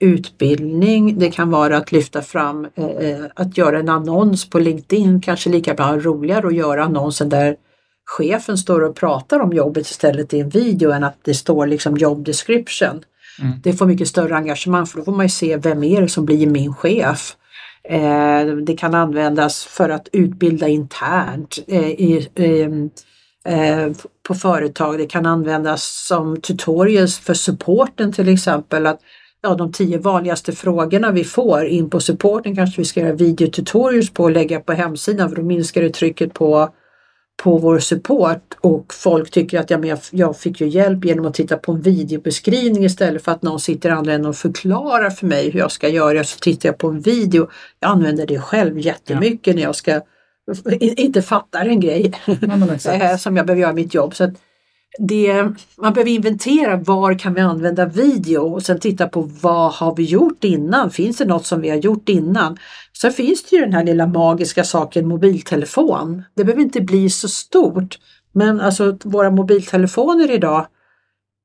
utbildning, 0.00 1.18
det 1.18 1.30
kan 1.30 1.50
vara 1.50 1.76
att 1.76 1.92
lyfta 1.92 2.22
fram, 2.22 2.64
eh, 2.64 3.24
att 3.34 3.58
göra 3.58 3.78
en 3.78 3.88
annons 3.88 4.50
på 4.50 4.58
LinkedIn, 4.58 5.20
kanske 5.20 5.50
lika 5.50 5.74
bra 5.74 5.96
roligare 5.96 6.46
att 6.46 6.54
göra 6.54 6.84
annonsen 6.84 7.28
där 7.28 7.56
chefen 8.06 8.58
står 8.58 8.80
och 8.80 8.96
pratar 8.96 9.40
om 9.40 9.52
jobbet 9.52 9.90
istället 9.90 10.34
i 10.34 10.40
en 10.40 10.48
video 10.48 10.90
än 10.90 11.04
att 11.04 11.18
det 11.22 11.34
står 11.34 11.66
liksom 11.66 11.96
job 11.96 12.24
description. 12.24 13.02
Mm. 13.40 13.52
Det 13.62 13.72
får 13.72 13.86
mycket 13.86 14.08
större 14.08 14.36
engagemang 14.36 14.86
för 14.86 14.98
då 14.98 15.04
får 15.04 15.12
man 15.12 15.24
ju 15.24 15.30
se 15.30 15.56
vem 15.56 15.84
är 15.84 16.02
det 16.02 16.08
som 16.08 16.24
blir 16.24 16.46
min 16.46 16.74
chef. 16.74 17.36
Eh, 17.88 18.46
det 18.46 18.76
kan 18.76 18.94
användas 18.94 19.64
för 19.64 19.88
att 19.88 20.08
utbilda 20.12 20.68
internt 20.68 21.58
eh, 21.66 21.90
i, 21.90 22.28
ehm, 22.34 22.90
eh, 23.44 23.92
på 24.28 24.34
företag. 24.34 24.98
Det 24.98 25.06
kan 25.06 25.26
användas 25.26 26.06
som 26.08 26.40
tutorials 26.40 27.18
för 27.18 27.34
supporten 27.34 28.12
till 28.12 28.28
exempel. 28.28 28.86
Att 28.86 29.00
ja, 29.42 29.54
de 29.54 29.72
tio 29.72 29.98
vanligaste 29.98 30.52
frågorna 30.52 31.10
vi 31.10 31.24
får 31.24 31.66
in 31.66 31.90
på 31.90 32.00
supporten 32.00 32.56
kanske 32.56 32.80
vi 32.80 32.84
ska 32.84 33.00
göra 33.00 33.12
videotutorials 33.12 34.10
på 34.10 34.22
och 34.22 34.30
lägga 34.30 34.60
på 34.60 34.72
hemsidan 34.72 35.28
för 35.28 35.36
då 35.36 35.42
minskar 35.42 35.82
det 35.82 35.90
trycket 35.90 36.34
på 36.34 36.70
på 37.42 37.58
vår 37.58 37.78
support 37.78 38.56
och 38.60 38.94
folk 38.94 39.30
tycker 39.30 39.60
att 39.60 39.70
ja, 39.70 39.78
men 39.78 39.88
jag, 39.88 39.98
jag 40.10 40.38
fick 40.38 40.60
ju 40.60 40.68
hjälp 40.68 41.04
genom 41.04 41.26
att 41.26 41.34
titta 41.34 41.56
på 41.56 41.72
en 41.72 41.80
videobeskrivning 41.80 42.84
istället 42.84 43.24
för 43.24 43.32
att 43.32 43.42
någon 43.42 43.60
sitter 43.60 43.90
andra 43.90 44.12
änden 44.12 44.28
och 44.28 44.36
förklarar 44.36 45.10
för 45.10 45.26
mig 45.26 45.50
hur 45.50 45.60
jag 45.60 45.72
ska 45.72 45.88
göra. 45.88 46.24
Så 46.24 46.38
tittar 46.38 46.68
jag 46.68 46.78
på 46.78 46.88
en 46.88 47.00
video. 47.00 47.48
Jag 47.80 47.90
använder 47.90 48.26
det 48.26 48.38
själv 48.38 48.78
jättemycket 48.78 49.46
ja. 49.46 49.54
när 49.54 49.62
jag 49.62 49.76
ska 49.76 50.00
inte 50.80 51.22
fattar 51.22 51.66
en 51.66 51.80
grej 51.80 52.12
ja, 52.84 53.18
som 53.18 53.36
jag 53.36 53.46
behöver 53.46 53.62
göra 53.62 53.70
i 53.70 53.74
mitt 53.74 53.94
jobb. 53.94 54.14
Så 54.14 54.24
att 54.24 54.34
det, 54.98 55.42
man 55.76 55.92
behöver 55.92 56.10
inventera 56.10 56.76
var 56.76 57.18
kan 57.18 57.34
vi 57.34 57.40
använda 57.40 57.86
video 57.86 58.54
och 58.54 58.62
sen 58.62 58.80
titta 58.80 59.08
på 59.08 59.30
vad 59.40 59.72
har 59.72 59.96
vi 59.96 60.02
gjort 60.02 60.44
innan? 60.44 60.90
Finns 60.90 61.16
det 61.16 61.24
något 61.24 61.46
som 61.46 61.60
vi 61.60 61.68
har 61.68 61.76
gjort 61.76 62.08
innan? 62.08 62.58
Sen 63.00 63.12
finns 63.12 63.42
det 63.42 63.56
ju 63.56 63.62
den 63.62 63.72
här 63.72 63.84
lilla 63.84 64.06
magiska 64.06 64.64
saken 64.64 65.08
mobiltelefon. 65.08 66.22
Det 66.34 66.44
behöver 66.44 66.62
inte 66.62 66.80
bli 66.80 67.10
så 67.10 67.28
stort. 67.28 67.98
Men 68.32 68.60
alltså 68.60 68.98
våra 69.04 69.30
mobiltelefoner 69.30 70.30
idag 70.30 70.66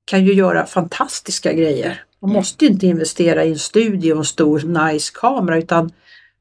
kan 0.05 0.25
ju 0.25 0.33
göra 0.33 0.65
fantastiska 0.65 1.53
grejer. 1.53 2.03
Man 2.21 2.31
måste 2.31 2.51
måste 2.61 2.65
inte 2.65 2.87
investera 2.87 3.43
i 3.43 3.51
en 3.51 3.59
studio 3.59 4.13
och 4.13 4.19
en 4.19 4.25
stor 4.25 4.59
nice 4.59 5.11
kamera 5.15 5.57
utan 5.57 5.91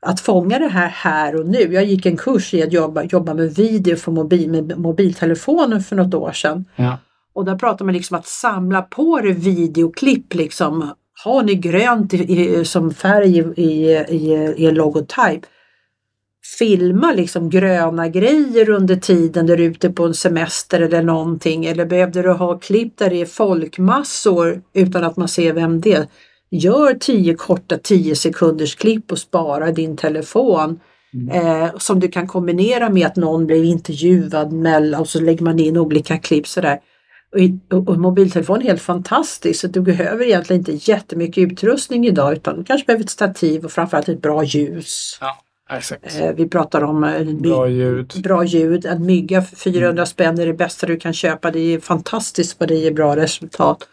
att 0.06 0.20
fånga 0.20 0.58
det 0.58 0.68
här 0.68 0.88
här 0.88 1.36
och 1.36 1.46
nu. 1.46 1.72
Jag 1.72 1.84
gick 1.84 2.06
en 2.06 2.16
kurs 2.16 2.54
i 2.54 2.62
att 2.62 2.72
jobba, 2.72 3.02
jobba 3.02 3.34
med 3.34 3.54
video 3.54 3.96
för 3.96 4.12
mobil, 4.12 4.50
med 4.50 4.78
mobiltelefonen 4.78 5.80
för 5.80 5.96
något 5.96 6.14
år 6.14 6.32
sedan. 6.32 6.64
Ja. 6.76 6.98
Och 7.32 7.44
där 7.44 7.56
pratar 7.56 7.84
man 7.84 7.94
liksom 7.94 8.18
att 8.18 8.26
samla 8.26 8.82
på 8.82 9.20
det 9.20 9.32
videoklipp 9.32 10.34
liksom. 10.34 10.94
Har 11.24 11.42
ni 11.42 11.54
grönt 11.54 12.14
i, 12.14 12.40
i, 12.40 12.64
som 12.64 12.94
färg 12.94 13.38
i, 13.38 13.62
i, 13.62 14.04
i, 14.56 14.66
en 14.66 14.74
logotyp? 14.74 15.46
filma 16.58 17.12
liksom 17.12 17.50
gröna 17.50 18.08
grejer 18.08 18.70
under 18.70 18.96
tiden 18.96 19.46
där 19.46 19.60
ute 19.60 19.90
på 19.90 20.04
en 20.04 20.14
semester 20.14 20.80
eller 20.80 21.02
någonting 21.02 21.64
eller 21.64 21.84
behövde 21.84 22.22
du 22.22 22.32
ha 22.32 22.58
klipp 22.58 22.98
där 22.98 23.10
det 23.10 23.20
är 23.20 23.26
folkmassor 23.26 24.62
utan 24.72 25.04
att 25.04 25.16
man 25.16 25.28
ser 25.28 25.52
vem 25.52 25.80
det 25.80 25.92
är. 25.92 26.06
Gör 26.50 26.94
tio 26.94 27.34
korta 27.34 27.78
10 27.78 28.16
sekunders 28.16 28.74
klipp 28.74 29.12
och 29.12 29.18
spara 29.18 29.72
din 29.72 29.96
telefon 29.96 30.80
mm. 31.14 31.62
eh, 31.62 31.76
som 31.78 32.00
du 32.00 32.08
kan 32.08 32.26
kombinera 32.26 32.90
med 32.90 33.06
att 33.06 33.16
någon 33.16 33.46
blir 33.46 33.64
intervjuad 33.64 34.52
mellan 34.52 35.00
och 35.00 35.08
så 35.08 35.20
lägger 35.20 35.44
man 35.44 35.58
in 35.58 35.76
olika 35.76 36.18
klipp 36.18 36.46
sådär. 36.46 36.80
Och, 37.70 37.88
och, 37.88 37.98
mobiltelefon 37.98 38.60
är 38.60 38.64
helt 38.64 38.82
fantastiskt 38.82 39.60
så 39.60 39.66
du 39.66 39.80
behöver 39.80 40.24
egentligen 40.24 40.60
inte 40.60 40.90
jättemycket 40.90 41.52
utrustning 41.52 42.06
idag 42.06 42.32
utan 42.32 42.56
du 42.56 42.64
kanske 42.64 42.86
behöver 42.86 43.04
ett 43.04 43.10
stativ 43.10 43.64
och 43.64 43.72
framförallt 43.72 44.08
ett 44.08 44.22
bra 44.22 44.44
ljus. 44.44 45.18
Ja. 45.20 45.36
Exakt. 45.70 46.20
Eh, 46.20 46.32
vi 46.32 46.48
pratar 46.48 46.84
om 46.84 47.04
eh, 47.04 47.24
bra 47.24 47.68
ljud. 47.68 48.12
Bra 48.22 48.44
ljud. 48.44 48.86
En 48.86 49.06
mygga 49.06 49.42
för 49.42 49.56
400 49.56 49.90
mm. 49.90 50.06
spänn 50.06 50.38
är 50.38 50.46
det 50.46 50.54
bästa 50.54 50.86
du 50.86 50.96
kan 50.96 51.12
köpa. 51.12 51.50
Det 51.50 51.74
är 51.74 51.80
fantastiskt 51.80 52.60
vad 52.60 52.68
det 52.68 52.74
ger 52.74 52.92
bra 52.92 53.16
resultat. 53.16 53.88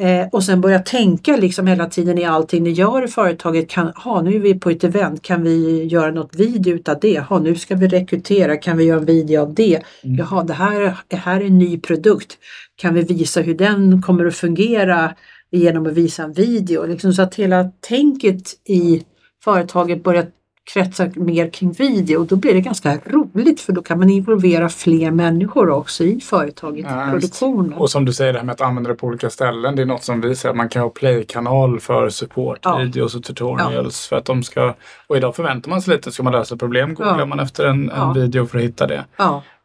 Eh, 0.00 0.26
och 0.32 0.44
sen 0.44 0.60
börja 0.60 0.78
tänka 0.78 1.36
liksom 1.36 1.66
hela 1.66 1.86
tiden 1.86 2.18
i 2.18 2.24
allting 2.24 2.62
ni 2.62 2.70
gör 2.70 3.04
i 3.04 3.08
företaget. 3.08 3.70
Kan, 3.70 3.86
ha, 3.86 4.22
nu 4.22 4.36
är 4.36 4.40
vi 4.40 4.54
på 4.54 4.70
ett 4.70 4.84
event, 4.84 5.22
kan 5.22 5.42
vi 5.42 5.84
göra 5.84 6.10
något 6.10 6.34
video 6.34 6.74
utav 6.74 6.98
det? 7.00 7.20
Ha, 7.20 7.38
nu 7.38 7.54
ska 7.54 7.74
vi 7.74 7.88
rekrytera, 7.88 8.56
kan 8.56 8.76
vi 8.76 8.84
göra 8.84 8.98
en 8.98 9.04
video 9.04 9.42
av 9.42 9.54
det? 9.54 9.82
Mm. 10.02 10.16
Jaha, 10.16 10.44
det 10.44 10.52
här, 10.52 10.96
det 11.08 11.16
här 11.16 11.40
är 11.40 11.44
en 11.44 11.58
ny 11.58 11.80
produkt. 11.80 12.38
Kan 12.76 12.94
vi 12.94 13.02
visa 13.02 13.40
hur 13.40 13.54
den 13.54 14.02
kommer 14.02 14.26
att 14.26 14.34
fungera 14.34 15.14
genom 15.50 15.86
att 15.86 15.92
visa 15.92 16.22
en 16.22 16.32
video? 16.32 16.86
Liksom 16.86 17.12
så 17.12 17.22
att 17.22 17.34
hela 17.34 17.70
tänket 17.80 18.42
i 18.64 19.02
företaget 19.44 20.04
börjar 20.04 20.26
kretsar 20.72 21.12
mer 21.14 21.50
kring 21.50 21.72
video. 21.72 22.24
Då 22.24 22.36
blir 22.36 22.54
det 22.54 22.60
ganska 22.60 22.98
roligt 23.04 23.60
för 23.60 23.72
då 23.72 23.82
kan 23.82 23.98
man 23.98 24.10
involvera 24.10 24.68
fler 24.68 25.10
människor 25.10 25.70
också 25.70 26.04
i 26.04 26.20
företaget, 26.20 26.86
ja, 26.88 27.08
i 27.08 27.10
produktionen. 27.10 27.72
Och 27.72 27.90
som 27.90 28.04
du 28.04 28.12
säger 28.12 28.32
det 28.32 28.38
här 28.38 28.46
med 28.46 28.52
att 28.52 28.60
använda 28.60 28.90
det 28.90 28.96
på 28.96 29.06
olika 29.06 29.30
ställen. 29.30 29.76
Det 29.76 29.82
är 29.82 29.86
något 29.86 30.04
som 30.04 30.20
vi 30.20 30.36
säger, 30.36 30.54
man 30.54 30.68
kan 30.68 30.82
ha 30.82 30.90
play-kanal 30.90 31.80
för 31.80 32.08
support, 32.08 32.58
ja. 32.62 32.76
videos 32.76 33.14
och 33.14 33.22
tutorials. 33.22 34.06
Ja. 34.06 34.08
För 34.08 34.16
att 34.16 34.24
de 34.24 34.42
ska, 34.42 34.74
och 35.06 35.16
idag 35.16 35.36
förväntar 35.36 35.70
man 35.70 35.82
sig 35.82 35.94
lite, 35.94 36.12
ska 36.12 36.22
man 36.22 36.32
lösa 36.32 36.56
problem 36.56 36.94
googlar 36.94 37.26
man 37.26 37.40
efter 37.40 37.66
en, 37.66 37.90
en 37.90 38.14
video 38.14 38.46
för 38.46 38.58
att 38.58 38.64
hitta 38.64 38.86
det. 38.86 39.04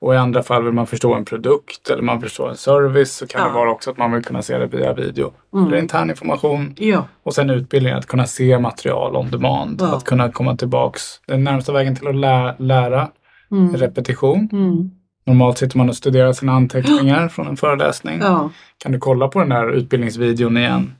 Och 0.04 0.14
i 0.14 0.18
andra 0.18 0.44
fall 0.44 0.64
vill 0.64 0.74
man 0.74 0.88
förstå 0.88 1.14
en 1.14 1.26
produkt 1.26 1.90
eller 1.90 2.04
man 2.04 2.22
förstår 2.22 2.50
en 2.50 2.58
service 2.58 3.16
så 3.16 3.28
kan 3.28 3.42
ja. 3.42 3.48
det 3.48 3.54
vara 3.54 3.72
också 3.72 3.92
att 3.92 3.98
man 3.98 4.12
vill 4.12 4.24
kunna 4.24 4.42
se 4.42 4.58
det 4.58 4.68
via 4.68 4.94
video. 4.94 5.34
Mm. 5.54 5.74
Är 5.74 5.78
intern 5.78 6.10
information. 6.10 6.74
Ja. 6.78 7.08
Och 7.24 7.34
sen 7.34 7.50
utbildning, 7.50 7.94
att 7.94 8.06
kunna 8.06 8.26
se 8.26 8.60
material 8.60 9.16
on 9.16 9.32
demand. 9.32 9.82
Ja. 9.82 9.96
Att 9.96 10.04
kunna 10.04 10.32
komma 10.32 10.56
tillbaks. 10.58 11.04
Den 11.28 11.44
närmsta 11.44 11.72
vägen 11.72 11.96
till 11.96 12.08
att 12.08 12.16
lä 12.16 12.56
lära 12.60 13.10
mm. 13.52 13.76
repetition. 13.76 14.50
Mm. 14.52 14.92
Normalt 15.26 15.58
sitter 15.58 15.78
man 15.78 15.90
och 15.90 15.96
studerar 15.96 16.34
sina 16.34 16.52
anteckningar 16.52 17.28
från 17.30 17.48
en 17.48 17.58
föreläsning. 17.58 18.20
Kan 18.78 18.92
du 18.92 19.00
kolla 19.00 19.28
på 19.28 19.40
den 19.40 19.50
där 19.50 19.72
utbildningsvideon 19.72 20.58
igen? 20.58 20.92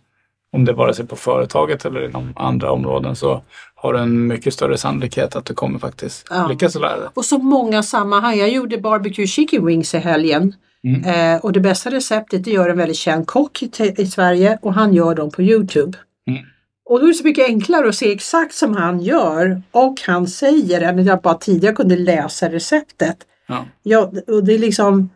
Om 0.54 0.66
det 0.66 0.74
vare 0.74 0.94
sig 0.94 1.08
på 1.08 1.16
företaget 1.16 1.86
eller 1.86 2.06
inom 2.06 2.34
andra 2.36 2.72
områden 2.72 3.16
så 3.16 3.42
har 3.76 3.94
du 3.94 4.00
en 4.00 4.28
mycket 4.28 4.54
större 4.54 4.78
sannolikhet 4.78 5.36
att 5.36 5.46
du 5.46 5.54
kommer 5.54 5.80
faktiskt 5.80 6.28
ja. 6.30 6.48
lyckas 6.48 6.76
lära 6.76 7.00
dig. 7.00 7.10
Och 7.14 7.26
så 7.26 7.38
många 7.38 7.84
sammanhang. 7.84 8.38
Jag 8.38 8.50
gjorde 8.50 8.78
barbecue 8.78 9.28
chicken 9.28 9.66
wings 9.66 9.94
i 9.94 9.98
helgen. 9.98 10.56
Mm. 10.84 11.04
Eh, 11.36 11.42
och 11.46 11.52
det 11.52 11.60
bästa 11.60 11.92
receptet 11.92 12.44
det 12.44 12.52
gör 12.52 12.70
en 12.70 12.78
väldigt 12.78 12.98
känd 12.98 13.28
kock 13.28 13.64
i, 13.64 13.94
i 13.98 14.06
Sverige 14.06 14.60
och 14.62 14.74
han 14.74 14.94
gör 14.94 15.16
dem 15.16 15.32
på 15.32 15.42
Youtube. 15.42 15.98
Mm. 16.28 16.44
Och 16.86 17.00
då 17.00 17.06
är 17.06 17.08
det 17.08 17.14
så 17.14 17.24
mycket 17.24 17.48
enklare 17.48 17.90
att 17.90 17.96
se 17.96 18.12
exakt 18.12 18.54
som 18.54 18.76
han 18.76 19.00
gör 19.00 19.62
och 19.72 20.02
han 20.08 20.28
säger 20.28 20.82
än 20.82 21.00
att 21.00 21.06
jag 21.06 21.22
bara 21.22 21.34
tidigare 21.34 21.76
kunde 21.76 21.96
läsa 21.96 22.50
receptet. 22.50 23.18
Ja. 23.48 23.66
Ja, 23.84 24.12
och 24.28 24.44
det 24.44 24.54
är 24.54 24.60
liksom 24.60 25.10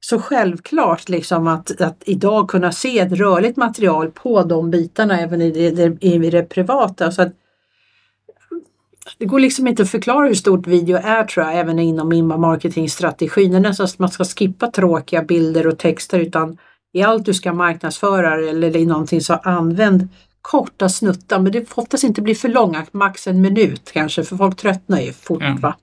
så 0.00 0.20
självklart 0.20 1.08
liksom 1.08 1.46
att, 1.46 1.80
att 1.80 2.02
idag 2.06 2.48
kunna 2.48 2.72
se 2.72 2.98
ett 2.98 3.12
rörligt 3.12 3.56
material 3.56 4.10
på 4.10 4.42
de 4.42 4.70
bitarna 4.70 5.20
även 5.20 5.42
i 5.42 5.70
det, 5.70 6.04
i 6.04 6.30
det 6.30 6.42
privata. 6.42 7.12
Så 7.12 7.22
att, 7.22 7.32
det 9.18 9.24
går 9.24 9.40
liksom 9.40 9.66
inte 9.66 9.82
att 9.82 9.90
förklara 9.90 10.26
hur 10.26 10.34
stort 10.34 10.66
video 10.66 10.96
är 10.96 11.24
tror 11.24 11.46
jag, 11.46 11.58
även 11.58 11.78
inom 11.78 12.12
inbound 12.12 12.40
marketingstrategin. 12.40 13.50
Det 13.50 13.56
är 13.56 13.60
nästan 13.60 13.84
att 13.84 13.98
man 13.98 14.08
ska 14.08 14.24
skippa 14.24 14.70
tråkiga 14.70 15.22
bilder 15.22 15.66
och 15.66 15.78
texter 15.78 16.18
utan 16.18 16.58
i 16.92 17.02
allt 17.02 17.24
du 17.24 17.34
ska 17.34 17.52
marknadsföra 17.52 18.48
eller 18.48 18.76
i 18.76 18.86
någonting 18.86 19.20
så 19.20 19.34
använd 19.34 20.08
korta 20.42 20.88
snuttar 20.88 21.38
men 21.38 21.52
det 21.52 21.68
får 21.68 21.82
oftast 21.82 22.04
inte 22.04 22.22
bli 22.22 22.34
för 22.34 22.48
långa, 22.48 22.86
max 22.92 23.26
en 23.26 23.40
minut 23.40 23.90
kanske 23.92 24.24
för 24.24 24.36
folk 24.36 24.56
tröttnar 24.56 25.00
ju 25.00 25.12
fort. 25.12 25.42
Mm. 25.42 25.60
Va? 25.60 25.76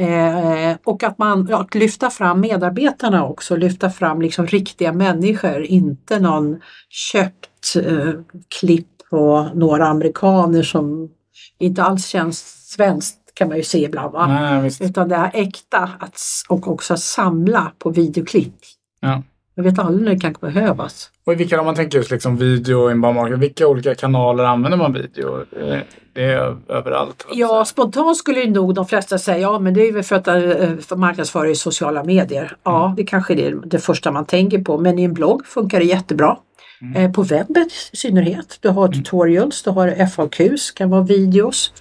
Eh, 0.00 0.76
och 0.84 1.02
att 1.02 1.18
man 1.18 1.54
att 1.54 1.74
lyfta 1.74 2.10
fram 2.10 2.40
medarbetarna 2.40 3.26
också, 3.26 3.56
lyfta 3.56 3.90
fram 3.90 4.22
liksom 4.22 4.46
riktiga 4.46 4.92
människor, 4.92 5.62
inte 5.62 6.18
någon 6.18 6.60
köpt 6.88 7.76
eh, 7.76 8.12
klipp 8.60 8.88
på 9.10 9.50
några 9.54 9.86
amerikaner 9.86 10.62
som 10.62 11.10
inte 11.58 11.82
alls 11.82 12.06
känns 12.06 12.66
svenskt 12.68 13.18
kan 13.34 13.48
man 13.48 13.56
ju 13.56 13.62
se 13.62 13.84
ibland. 13.84 14.12
Va? 14.12 14.26
Nej, 14.26 14.70
Utan 14.80 15.08
det 15.08 15.14
är 15.14 15.30
äkta 15.34 15.90
att, 15.98 16.20
och 16.48 16.68
också 16.68 16.96
samla 16.96 17.72
på 17.78 17.90
videoklipp. 17.90 18.54
Ja. 19.00 19.22
Jag 19.60 19.70
vet 19.70 19.78
aldrig 19.78 20.04
när 20.04 20.14
det 20.14 20.20
kan 20.20 20.34
behövas. 20.40 21.10
Och 21.26 21.40
vilka, 21.40 21.60
om 21.60 21.66
man 21.66 21.74
tänker 21.74 21.98
just 21.98 22.10
liksom 22.10 22.36
video 22.36 22.90
inbound 22.90 23.34
vilka 23.34 23.66
olika 23.66 23.94
kanaler 23.94 24.44
använder 24.44 24.78
man 24.78 24.92
video? 24.92 25.40
Eh, 25.40 25.78
det 26.12 26.24
är 26.24 26.56
överallt? 26.68 27.26
Ja, 27.32 27.64
spontant 27.64 28.16
skulle 28.16 28.50
nog 28.50 28.74
de 28.74 28.86
flesta 28.86 29.18
säga 29.18 29.38
ja 29.38 29.58
men 29.58 29.74
det 29.74 29.88
är 29.88 29.92
väl 29.92 30.02
för 30.02 30.16
att 30.16 30.28
eh, 30.28 30.34
för 30.80 30.96
marknadsföra 30.96 31.48
i 31.48 31.54
sociala 31.54 32.04
medier. 32.04 32.56
Ja, 32.62 32.84
mm. 32.84 32.96
det 32.96 33.04
kanske 33.04 33.32
är 33.34 33.36
det, 33.36 33.60
det 33.64 33.78
första 33.78 34.12
man 34.12 34.26
tänker 34.26 34.58
på 34.58 34.78
men 34.78 34.98
i 34.98 35.02
en 35.02 35.14
blogg 35.14 35.46
funkar 35.46 35.78
det 35.78 35.84
jättebra. 35.84 36.36
Mm. 36.82 36.96
Eh, 36.96 37.12
på 37.12 37.22
webben 37.22 37.68
i 37.92 37.96
synnerhet. 37.96 38.58
Du 38.60 38.68
har 38.68 38.86
mm. 38.86 39.02
tutorials, 39.02 39.62
du 39.62 39.70
har 39.70 40.06
FAQs, 40.06 40.70
kan 40.70 40.90
vara 40.90 41.02
videos. 41.02 41.72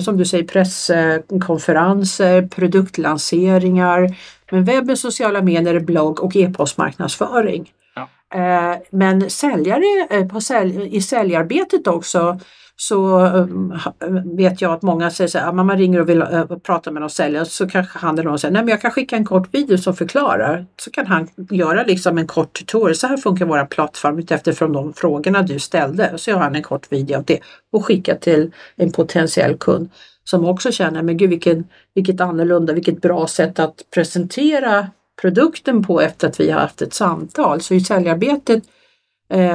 Som 0.00 0.16
du 0.16 0.24
säger 0.24 0.44
presskonferenser, 0.44 2.42
produktlanseringar, 2.42 4.16
men 4.50 4.64
webben, 4.64 4.96
sociala 4.96 5.42
medier, 5.42 5.80
blogg 5.80 6.20
och 6.20 6.36
e-postmarknadsföring. 6.36 7.72
Ja. 7.94 8.08
Eh, 8.38 8.76
men 8.90 9.30
säljare 9.30 10.06
eh, 10.10 10.26
på 10.28 10.40
sälj, 10.40 10.96
i 10.96 11.00
säljarbetet 11.00 11.86
också 11.86 12.38
så 12.76 13.18
ehm, 13.18 13.72
ehm, 14.00 14.36
vet 14.36 14.60
jag 14.60 14.72
att 14.72 14.82
många 14.82 15.10
säger 15.10 15.28
så 15.28 15.38
här, 15.38 15.48
ah, 15.48 15.52
man 15.52 15.78
ringer 15.78 16.00
och 16.00 16.08
vill 16.08 16.22
eh, 16.22 16.44
prata 16.62 16.90
med 16.90 17.00
någon 17.00 17.10
säljare 17.10 17.44
så 17.44 17.68
kanske 17.68 17.98
han 17.98 18.18
eller 18.18 18.28
någon 18.28 18.38
säger, 18.38 18.52
nej 18.52 18.62
men 18.62 18.70
jag 18.70 18.80
kan 18.80 18.90
skicka 18.90 19.16
en 19.16 19.24
kort 19.24 19.54
video 19.54 19.78
som 19.78 19.94
förklarar. 19.94 20.66
Så 20.76 20.90
kan 20.90 21.06
han 21.06 21.28
göra 21.50 21.84
liksom 21.84 22.18
en 22.18 22.26
kort 22.26 22.52
tutorial, 22.52 22.94
så 22.94 23.06
här 23.06 23.16
funkar 23.16 23.46
våra 23.46 23.66
plattform 23.66 24.18
utifrån 24.18 24.72
de 24.72 24.92
frågorna 24.92 25.42
du 25.42 25.58
ställde. 25.58 26.18
Så 26.18 26.30
gör 26.30 26.38
han 26.38 26.54
en 26.54 26.62
kort 26.62 26.92
video 26.92 27.16
av 27.16 27.24
det 27.24 27.40
och 27.72 27.84
skickar 27.84 28.14
till 28.14 28.52
en 28.76 28.92
potentiell 28.92 29.56
kund 29.56 29.90
som 30.24 30.44
också 30.44 30.72
känner, 30.72 31.02
men 31.02 31.16
gud 31.16 31.30
vilken, 31.30 31.64
vilket 31.94 32.20
annorlunda, 32.20 32.72
vilket 32.72 33.00
bra 33.00 33.26
sätt 33.26 33.58
att 33.58 33.74
presentera 33.94 34.88
produkten 35.20 35.82
på 35.82 36.00
efter 36.00 36.28
att 36.28 36.40
vi 36.40 36.50
har 36.50 36.60
haft 36.60 36.82
ett 36.82 36.94
samtal. 36.94 37.60
Så 37.60 37.74
i 37.74 37.80
säljarbetet 37.80 38.62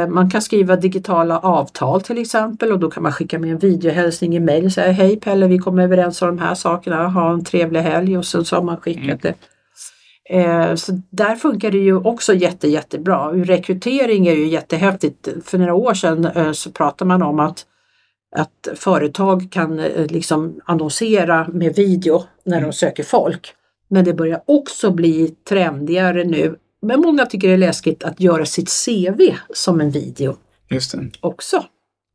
man 0.10 0.30
kan 0.30 0.42
skriva 0.42 0.76
digitala 0.76 1.40
avtal 1.40 2.02
till 2.02 2.18
exempel 2.18 2.72
och 2.72 2.80
då 2.80 2.92
kan 2.92 3.04
man 3.04 3.12
skicka 3.12 3.40
med 3.40 3.52
en 3.52 3.58
videohälsning 3.58 4.36
i 4.36 4.40
mejl 4.40 4.66
och 4.66 4.72
säga 4.72 4.92
Hej 4.92 5.20
Pelle, 5.20 5.48
vi 5.48 5.58
kommer 5.58 5.84
överens 5.84 6.22
om 6.22 6.28
de 6.28 6.40
här 6.40 6.56
sakerna, 6.56 7.08
ha 7.08 7.34
en 7.34 7.44
trevlig 7.44 7.80
helg 7.80 8.18
och 8.18 8.26
sen 8.26 8.46
så 8.46 8.56
har 8.56 8.64
man 8.64 8.78
skickat 8.78 9.04
mm. 9.04 9.18
det. 9.22 9.34
Eh, 10.30 10.76
så 10.76 11.02
där 11.10 11.36
funkar 11.36 11.72
det 11.72 11.78
ju 11.78 11.96
också 11.96 12.34
jätte, 12.34 12.68
jättebra. 12.68 13.32
Rekrytering 13.32 14.28
är 14.28 14.36
ju 14.36 14.48
jättehäftigt. 14.48 15.28
För 15.44 15.58
några 15.58 15.74
år 15.74 15.94
sedan 15.94 16.26
eh, 16.26 16.52
så 16.52 16.72
pratade 16.72 17.08
man 17.08 17.24
om 17.24 17.40
att 17.40 17.66
att 18.36 18.68
företag 18.76 19.48
kan 19.52 19.80
eh, 19.80 20.06
liksom 20.06 20.60
annonsera 20.66 21.48
med 21.48 21.76
video 21.76 22.24
när 22.44 22.56
de 22.56 22.64
mm. 22.64 22.74
söker 22.74 23.04
folk. 23.04 23.54
Men 23.90 24.06
det 24.06 24.14
börjar 24.14 24.42
också 24.46 24.92
bli 24.92 25.36
trendigare 25.50 26.24
nu. 26.24 26.56
Men 26.82 27.02
många 27.02 27.26
tycker 27.26 27.48
det 27.48 27.54
är 27.54 27.58
läskigt 27.58 28.04
att 28.04 28.20
göra 28.20 28.46
sitt 28.46 28.70
CV 28.86 29.22
som 29.54 29.82
en 29.82 29.90
video. 29.92 30.36
Just 30.70 30.92
det. 30.92 31.12
Också. 31.20 31.64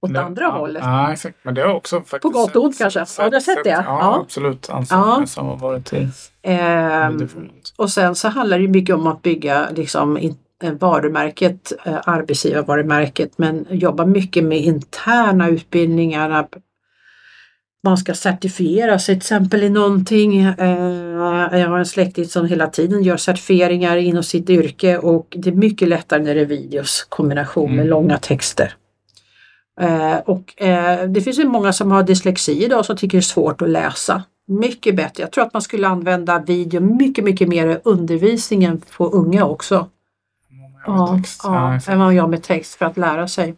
Åt 0.02 0.14
det, 0.14 0.22
andra 0.22 0.42
ja, 0.42 0.50
hållet. 0.50 0.82
Ja, 0.84 1.12
exakt. 1.12 1.38
Men 1.42 1.54
det 1.54 1.62
har 1.62 1.74
också 1.74 1.96
faktiskt 2.00 2.22
På 2.22 2.28
gott 2.28 2.56
och 2.56 2.64
ont 2.64 2.78
kanske? 2.78 3.06
Sett, 3.06 3.24
ja, 3.24 3.30
du 3.30 3.36
har 3.36 3.40
sett 3.40 3.64
det? 3.64 3.70
Ja, 3.70 3.84
ja. 3.86 4.20
absolut. 4.20 4.70
Ansökningar 4.70 5.20
ja. 5.20 5.26
som 5.26 5.46
har 5.46 5.56
varit 5.56 5.86
till. 5.86 6.08
Ehm, 6.42 7.28
och 7.76 7.90
sen 7.90 8.14
så 8.14 8.28
handlar 8.28 8.58
det 8.58 8.68
mycket 8.68 8.94
om 8.94 9.06
att 9.06 9.22
bygga 9.22 9.68
liksom, 9.70 10.34
varumärket, 10.78 11.72
arbetsgivarvarumärket, 11.84 13.38
men 13.38 13.66
jobbar 13.70 14.06
mycket 14.06 14.44
med 14.44 14.58
interna 14.58 15.48
utbildningar. 15.48 16.46
Man 17.84 17.98
ska 17.98 18.14
certifiera 18.14 18.98
sig 18.98 19.14
till 19.14 19.16
exempel 19.16 19.62
i 19.62 19.68
någonting. 19.68 20.42
Jag 20.42 21.68
har 21.68 21.78
en 21.78 21.86
släkting 21.86 22.24
som 22.24 22.46
hela 22.46 22.66
tiden 22.66 23.02
gör 23.02 23.16
certifieringar 23.16 23.96
inom 23.96 24.22
sitt 24.22 24.50
yrke 24.50 24.98
och 24.98 25.26
det 25.36 25.50
är 25.50 25.54
mycket 25.54 25.88
lättare 25.88 26.22
när 26.22 26.34
det 26.34 26.40
är 26.40 26.46
videos 26.46 27.06
kombination 27.08 27.70
med 27.70 27.78
mm. 27.78 27.88
långa 27.88 28.18
texter. 28.18 28.74
Och 30.24 30.54
det 31.08 31.20
finns 31.24 31.38
ju 31.38 31.44
många 31.44 31.72
som 31.72 31.90
har 31.90 32.02
dyslexi 32.02 32.64
idag 32.64 32.84
som 32.84 32.96
tycker 32.96 33.18
det 33.18 33.20
är 33.20 33.22
svårt 33.22 33.62
att 33.62 33.68
läsa. 33.68 34.22
Mycket 34.46 34.96
bättre. 34.96 35.22
Jag 35.22 35.32
tror 35.32 35.44
att 35.44 35.52
man 35.52 35.62
skulle 35.62 35.88
använda 35.88 36.38
video 36.38 36.80
mycket, 36.80 37.24
mycket 37.24 37.48
mer 37.48 37.66
i 37.66 37.78
undervisningen 37.84 38.82
på 38.96 39.06
unga 39.06 39.44
också. 39.44 39.88
Ja, 40.86 41.20
ja, 41.42 41.80
än 41.88 41.98
vad 41.98 42.14
jag 42.14 42.30
med 42.30 42.42
text 42.42 42.74
för 42.74 42.86
att 42.86 42.96
lära 42.96 43.28
sig. 43.28 43.54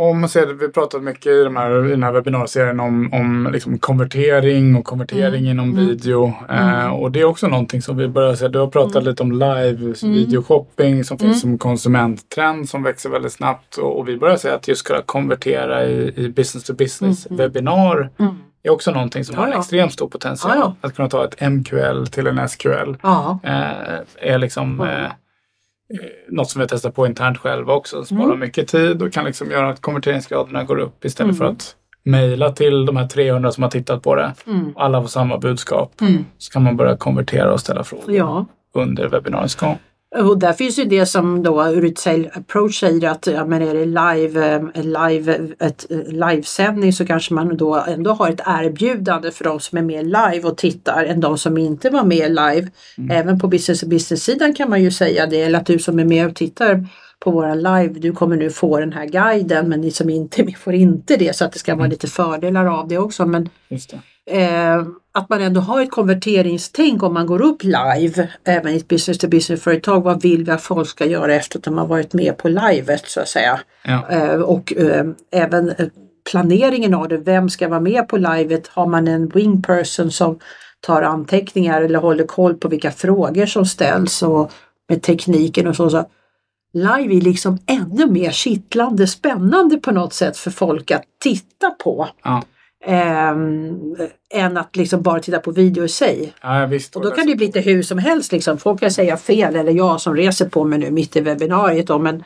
Om 0.00 0.20
man 0.20 0.28
ser, 0.28 0.46
vi 0.46 0.68
pratat 0.68 1.02
mycket 1.02 1.26
i, 1.26 1.44
de 1.44 1.56
här, 1.56 1.86
i 1.86 1.90
den 1.90 2.02
här 2.02 2.12
webbinarserien 2.12 2.80
om, 2.80 3.12
om 3.12 3.50
liksom 3.52 3.78
konvertering 3.78 4.76
och 4.76 4.84
konvertering 4.84 5.40
mm. 5.40 5.50
inom 5.50 5.70
mm. 5.70 5.86
video. 5.86 6.32
Mm. 6.48 6.86
Eh, 6.86 6.92
och 6.92 7.12
det 7.12 7.20
är 7.20 7.24
också 7.24 7.48
någonting 7.48 7.82
som 7.82 7.96
vi 7.96 8.08
börjar 8.08 8.34
se. 8.34 8.48
Du 8.48 8.58
har 8.58 8.66
pratat 8.66 8.94
mm. 8.94 9.08
lite 9.08 9.22
om 9.22 9.32
live 9.32 9.94
mm. 10.02 10.14
videoshopping 10.14 11.04
som 11.04 11.18
finns 11.18 11.44
mm. 11.44 11.58
som 11.58 11.58
konsumenttrend 11.58 12.68
som 12.68 12.82
växer 12.82 13.10
väldigt 13.10 13.32
snabbt. 13.32 13.76
Och, 13.76 13.98
och 13.98 14.08
vi 14.08 14.16
börjar 14.16 14.36
se 14.36 14.50
att 14.50 14.68
just 14.68 14.86
kunna 14.86 15.02
konvertera 15.02 15.84
i, 15.84 16.12
i 16.16 16.28
business 16.28 16.64
to 16.64 16.74
business 16.74 17.26
webbinar 17.30 18.10
är 18.62 18.70
också 18.70 18.90
någonting 18.90 19.24
som 19.24 19.34
ja, 19.34 19.40
har 19.40 19.48
en 19.48 19.58
extremt 19.58 19.92
stor 19.92 20.08
potential. 20.08 20.52
Ja, 20.56 20.76
att 20.80 20.96
kunna 20.96 21.08
ta 21.08 21.24
ett 21.24 21.50
MQL 21.50 22.06
till 22.06 22.26
en 22.26 22.48
SQL 22.48 22.94
eh, 23.42 23.60
är 24.20 24.38
liksom 24.38 24.80
eh, 24.80 25.04
eh, 25.04 25.10
något 26.28 26.50
som 26.50 26.60
vi 26.60 26.66
testar 26.68 26.90
på 26.90 27.06
internt 27.06 27.38
själva 27.38 27.72
också. 27.72 28.04
Sparar 28.04 28.24
mm. 28.24 28.40
mycket 28.40 28.68
tid 28.68 29.02
och 29.02 29.12
kan 29.12 29.24
liksom 29.24 29.50
göra 29.50 29.68
att 29.68 29.80
konverteringsgraderna 29.80 30.64
går 30.64 30.78
upp 30.78 31.04
istället 31.04 31.34
mm. 31.34 31.36
för 31.36 31.44
att 31.44 31.76
mejla 32.02 32.52
till 32.52 32.86
de 32.86 32.96
här 32.96 33.06
300 33.06 33.52
som 33.52 33.62
har 33.62 33.70
tittat 33.70 34.02
på 34.02 34.14
det. 34.14 34.34
Mm. 34.46 34.72
Alla 34.76 35.00
får 35.00 35.08
samma 35.08 35.38
budskap. 35.38 36.00
Mm. 36.00 36.24
Så 36.38 36.52
kan 36.52 36.62
man 36.62 36.76
börja 36.76 36.96
konvertera 36.96 37.52
och 37.52 37.60
ställa 37.60 37.84
frågor 37.84 38.14
ja. 38.14 38.46
under 38.74 39.08
webbinariets 39.08 39.54
gång. 39.54 39.78
Och 40.16 40.38
där 40.38 40.52
finns 40.52 40.78
ju 40.78 40.84
det 40.84 41.06
som 41.06 41.42
då 41.42 41.62
Retail 41.62 42.30
Approach 42.32 42.80
säger 42.80 43.08
att 43.08 43.26
ja, 43.26 43.44
men 43.44 43.62
är 43.62 43.74
det 43.74 43.86
live, 43.86 44.54
eh, 44.74 44.82
live, 44.84 45.48
ett 45.58 45.86
eh, 45.90 45.98
livesändning 45.98 46.92
så 46.92 47.06
kanske 47.06 47.34
man 47.34 47.56
då 47.56 47.74
ändå 47.88 48.12
har 48.12 48.30
ett 48.30 48.40
erbjudande 48.46 49.30
för 49.30 49.44
de 49.44 49.60
som 49.60 49.78
är 49.78 49.82
med 49.82 50.04
live 50.04 50.42
och 50.42 50.56
tittar 50.56 51.04
än 51.04 51.20
de 51.20 51.38
som 51.38 51.58
inte 51.58 51.90
var 51.90 52.04
med 52.04 52.30
live. 52.30 52.70
Mm. 52.98 53.10
Även 53.10 53.40
på 53.40 53.48
business 53.48 53.84
business 53.84 54.22
sidan 54.22 54.54
kan 54.54 54.70
man 54.70 54.82
ju 54.82 54.90
säga 54.90 55.26
det, 55.26 55.42
eller 55.42 55.58
att 55.58 55.66
du 55.66 55.78
som 55.78 55.98
är 55.98 56.04
med 56.04 56.26
och 56.26 56.34
tittar 56.34 56.86
på 57.18 57.30
våra 57.30 57.54
live, 57.54 57.88
du 57.88 58.12
kommer 58.12 58.36
nu 58.36 58.50
få 58.50 58.80
den 58.80 58.92
här 58.92 59.06
guiden 59.06 59.68
men 59.68 59.80
ni 59.80 59.90
som 59.90 60.10
inte 60.10 60.42
är 60.42 60.44
med 60.44 60.56
får 60.56 60.74
inte 60.74 61.16
det 61.16 61.36
så 61.36 61.44
att 61.44 61.52
det 61.52 61.58
ska 61.58 61.74
vara 61.74 61.84
mm. 61.84 61.90
lite 61.90 62.06
fördelar 62.06 62.66
av 62.66 62.88
det 62.88 62.98
också. 62.98 63.26
Men 63.26 63.48
eh, 64.30 64.82
att 65.12 65.28
man 65.28 65.40
ändå 65.40 65.60
har 65.60 65.82
ett 65.82 65.90
konverteringstänk 65.90 67.02
om 67.02 67.14
man 67.14 67.26
går 67.26 67.42
upp 67.42 67.62
live, 67.62 68.28
även 68.44 68.72
i 68.72 68.76
ett 68.76 68.88
business 68.88 69.18
to 69.18 69.28
business 69.28 69.62
företag. 69.62 70.00
Vad 70.00 70.22
vill 70.22 70.44
vi 70.44 70.50
att 70.50 70.62
folk 70.62 70.88
ska 70.88 71.06
göra 71.06 71.34
efter 71.34 71.58
att 71.58 71.64
de 71.64 71.78
har 71.78 71.86
varit 71.86 72.12
med 72.12 72.36
på 72.36 72.48
livet 72.48 73.08
så 73.08 73.20
att 73.20 73.28
säga. 73.28 73.60
Ja. 73.84 74.08
Eh, 74.10 74.40
och 74.40 74.72
eh, 74.76 75.06
även 75.32 75.68
eh, 75.70 75.86
planeringen 76.30 76.94
av 76.94 77.08
det. 77.08 77.16
Vem 77.16 77.50
ska 77.50 77.68
vara 77.68 77.80
med 77.80 78.08
på 78.08 78.16
livet? 78.16 78.68
Har 78.68 78.86
man 78.86 79.08
en 79.08 79.28
wing 79.28 79.62
person 79.62 80.10
som 80.10 80.38
tar 80.80 81.02
anteckningar 81.02 81.82
eller 81.82 81.98
håller 81.98 82.24
koll 82.26 82.54
på 82.54 82.68
vilka 82.68 82.90
frågor 82.90 83.46
som 83.46 83.66
ställs 83.66 84.22
och 84.22 84.52
med 84.88 85.02
tekniken 85.02 85.66
och 85.66 85.76
så. 85.76 85.90
så 85.90 86.04
live 86.72 87.16
är 87.16 87.20
liksom 87.20 87.58
ännu 87.66 88.06
mer 88.06 88.30
kittlande, 88.30 89.06
spännande 89.06 89.76
på 89.76 89.90
något 89.90 90.12
sätt 90.12 90.36
för 90.36 90.50
folk 90.50 90.90
att 90.90 91.02
titta 91.22 91.70
på. 91.70 92.08
Ja. 92.24 92.42
Ähm, 92.84 93.96
än 94.34 94.56
att 94.56 94.76
liksom 94.76 95.02
bara 95.02 95.20
titta 95.20 95.38
på 95.38 95.50
video 95.50 95.84
i 95.84 95.88
sig. 95.88 96.32
Ja, 96.42 96.66
visst, 96.66 96.96
och 96.96 97.02
då 97.02 97.10
kan 97.10 97.26
det 97.26 97.36
bli 97.36 97.46
lite 97.46 97.60
hur 97.60 97.82
som 97.82 97.98
helst. 97.98 98.32
Liksom. 98.32 98.58
Folk 98.58 98.80
kan 98.80 98.90
säga 98.90 99.16
fel 99.16 99.56
eller 99.56 99.72
jag 99.72 100.00
som 100.00 100.16
reser 100.16 100.48
på 100.48 100.64
mig 100.64 100.78
nu 100.78 100.90
mitt 100.90 101.16
i 101.16 101.20
webbinariet. 101.20 101.86
Då, 101.86 101.98
men 101.98 102.24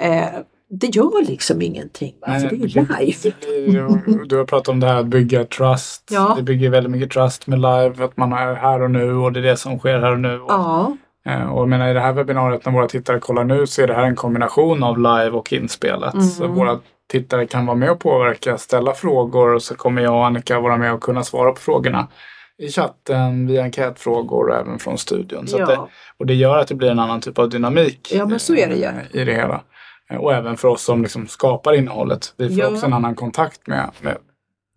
eh, 0.00 0.24
det 0.70 0.86
gör 0.86 1.26
liksom 1.26 1.62
ingenting. 1.62 2.14
Nej, 2.26 2.40
för 2.40 2.48
det 2.48 2.64
är 2.64 2.68
ju 2.68 2.86
live. 2.98 4.24
du 4.26 4.36
har 4.36 4.44
pratat 4.44 4.68
om 4.68 4.80
det 4.80 4.86
här 4.86 5.00
att 5.00 5.06
bygga 5.06 5.44
trust. 5.44 6.08
Ja. 6.10 6.34
Det 6.36 6.42
bygger 6.42 6.70
väldigt 6.70 6.90
mycket 6.90 7.10
trust 7.10 7.46
med 7.46 7.58
live. 7.58 8.04
Att 8.04 8.16
man 8.16 8.32
är 8.32 8.54
här 8.54 8.82
och 8.82 8.90
nu 8.90 9.14
och 9.14 9.32
det 9.32 9.40
är 9.40 9.44
det 9.44 9.56
som 9.56 9.78
sker 9.78 9.98
här 9.98 10.12
och 10.12 10.20
nu. 10.20 10.40
Och, 10.40 10.50
ja. 10.50 10.96
Eh, 11.26 11.52
och 11.52 11.60
jag 11.60 11.68
menar, 11.68 11.88
i 11.88 11.94
det 11.94 12.00
här 12.00 12.12
webbinariet 12.12 12.64
när 12.64 12.72
våra 12.72 12.88
tittare 12.88 13.20
kollar 13.20 13.44
nu 13.44 13.66
så 13.66 13.82
är 13.82 13.86
det 13.86 13.94
här 13.94 14.04
en 14.04 14.16
kombination 14.16 14.82
av 14.82 14.98
live 14.98 15.30
och 15.30 15.52
inspelat. 15.52 16.14
Mm. 16.14 16.26
Så 16.26 16.46
våra 16.46 16.78
tittare 17.10 17.46
kan 17.46 17.66
vara 17.66 17.76
med 17.76 17.90
och 17.90 18.00
påverka, 18.00 18.58
ställa 18.58 18.94
frågor 18.94 19.54
och 19.54 19.62
så 19.62 19.74
kommer 19.74 20.02
jag 20.02 20.14
och 20.14 20.26
Annika 20.26 20.60
vara 20.60 20.76
med 20.76 20.92
och 20.92 21.02
kunna 21.02 21.24
svara 21.24 21.52
på 21.52 21.60
frågorna 21.60 22.08
i 22.58 22.68
chatten, 22.68 23.46
via 23.46 23.62
enkätfrågor 23.62 24.48
och 24.48 24.56
även 24.56 24.78
från 24.78 24.98
studion. 24.98 25.46
Så 25.46 25.58
ja. 25.58 25.66
det, 25.66 25.78
och 26.18 26.26
det 26.26 26.34
gör 26.34 26.58
att 26.58 26.68
det 26.68 26.74
blir 26.74 26.90
en 26.90 26.98
annan 26.98 27.20
typ 27.20 27.38
av 27.38 27.48
dynamik 27.48 28.12
ja, 28.14 28.26
men 28.26 28.38
så 28.38 28.54
är 28.54 28.68
det 28.68 28.74
ju. 28.74 29.20
i 29.20 29.24
det 29.24 29.34
hela. 29.34 29.62
Eh, 30.10 30.16
och 30.16 30.34
även 30.34 30.56
för 30.56 30.68
oss 30.68 30.82
som 30.82 31.02
liksom 31.02 31.26
skapar 31.26 31.72
innehållet. 31.72 32.34
Vi 32.36 32.48
får 32.48 32.58
ja. 32.58 32.68
också 32.68 32.86
en 32.86 32.92
annan 32.92 33.14
kontakt 33.14 33.66
med, 33.66 33.90
med 34.00 34.16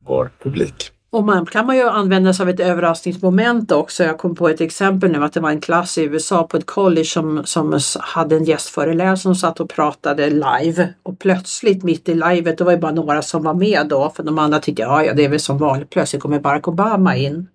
vår 0.06 0.32
publik. 0.44 0.93
Och 1.14 1.24
man 1.24 1.46
kan 1.46 1.66
man 1.66 1.76
ju 1.76 1.84
använda 1.90 2.34
sig 2.34 2.44
av 2.44 2.50
ett 2.50 2.60
överraskningsmoment 2.60 3.72
också. 3.72 4.04
Jag 4.04 4.18
kom 4.18 4.36
på 4.36 4.50
ett 4.50 4.62
exempel 4.62 5.12
nu 5.12 5.24
att 5.24 5.34
det 5.34 5.40
var 5.40 5.50
en 5.50 5.62
klass 5.62 5.98
i 5.98 6.04
USA 6.04 6.44
på 6.44 6.58
ett 6.58 6.66
college 6.66 7.06
som, 7.06 7.46
som 7.46 7.80
hade 8.00 8.36
en 8.36 8.44
gästföreläsare 8.44 9.18
som 9.18 9.36
satt 9.36 9.60
och 9.60 9.70
pratade 9.70 10.30
live. 10.30 10.94
Och 11.04 11.20
plötsligt 11.20 11.84
mitt 11.84 12.10
i 12.10 12.14
livet, 12.14 12.58
det 12.58 12.64
var 12.64 12.72
ju 12.72 12.78
bara 12.78 12.92
några 12.92 13.22
som 13.22 13.44
var 13.44 13.54
med 13.54 13.88
då 13.90 14.10
för 14.16 14.24
de 14.24 14.40
andra 14.40 14.60
tyckte 14.60 14.82
ja, 14.82 15.04
ja 15.04 15.14
det 15.14 15.26
är 15.26 15.30
väl 15.30 15.40
som 15.40 15.58
vanligt. 15.58 15.90
Plötsligt 15.90 16.22
kommer 16.22 16.40
Barack 16.40 16.68
Obama 16.68 17.16
in 17.16 17.48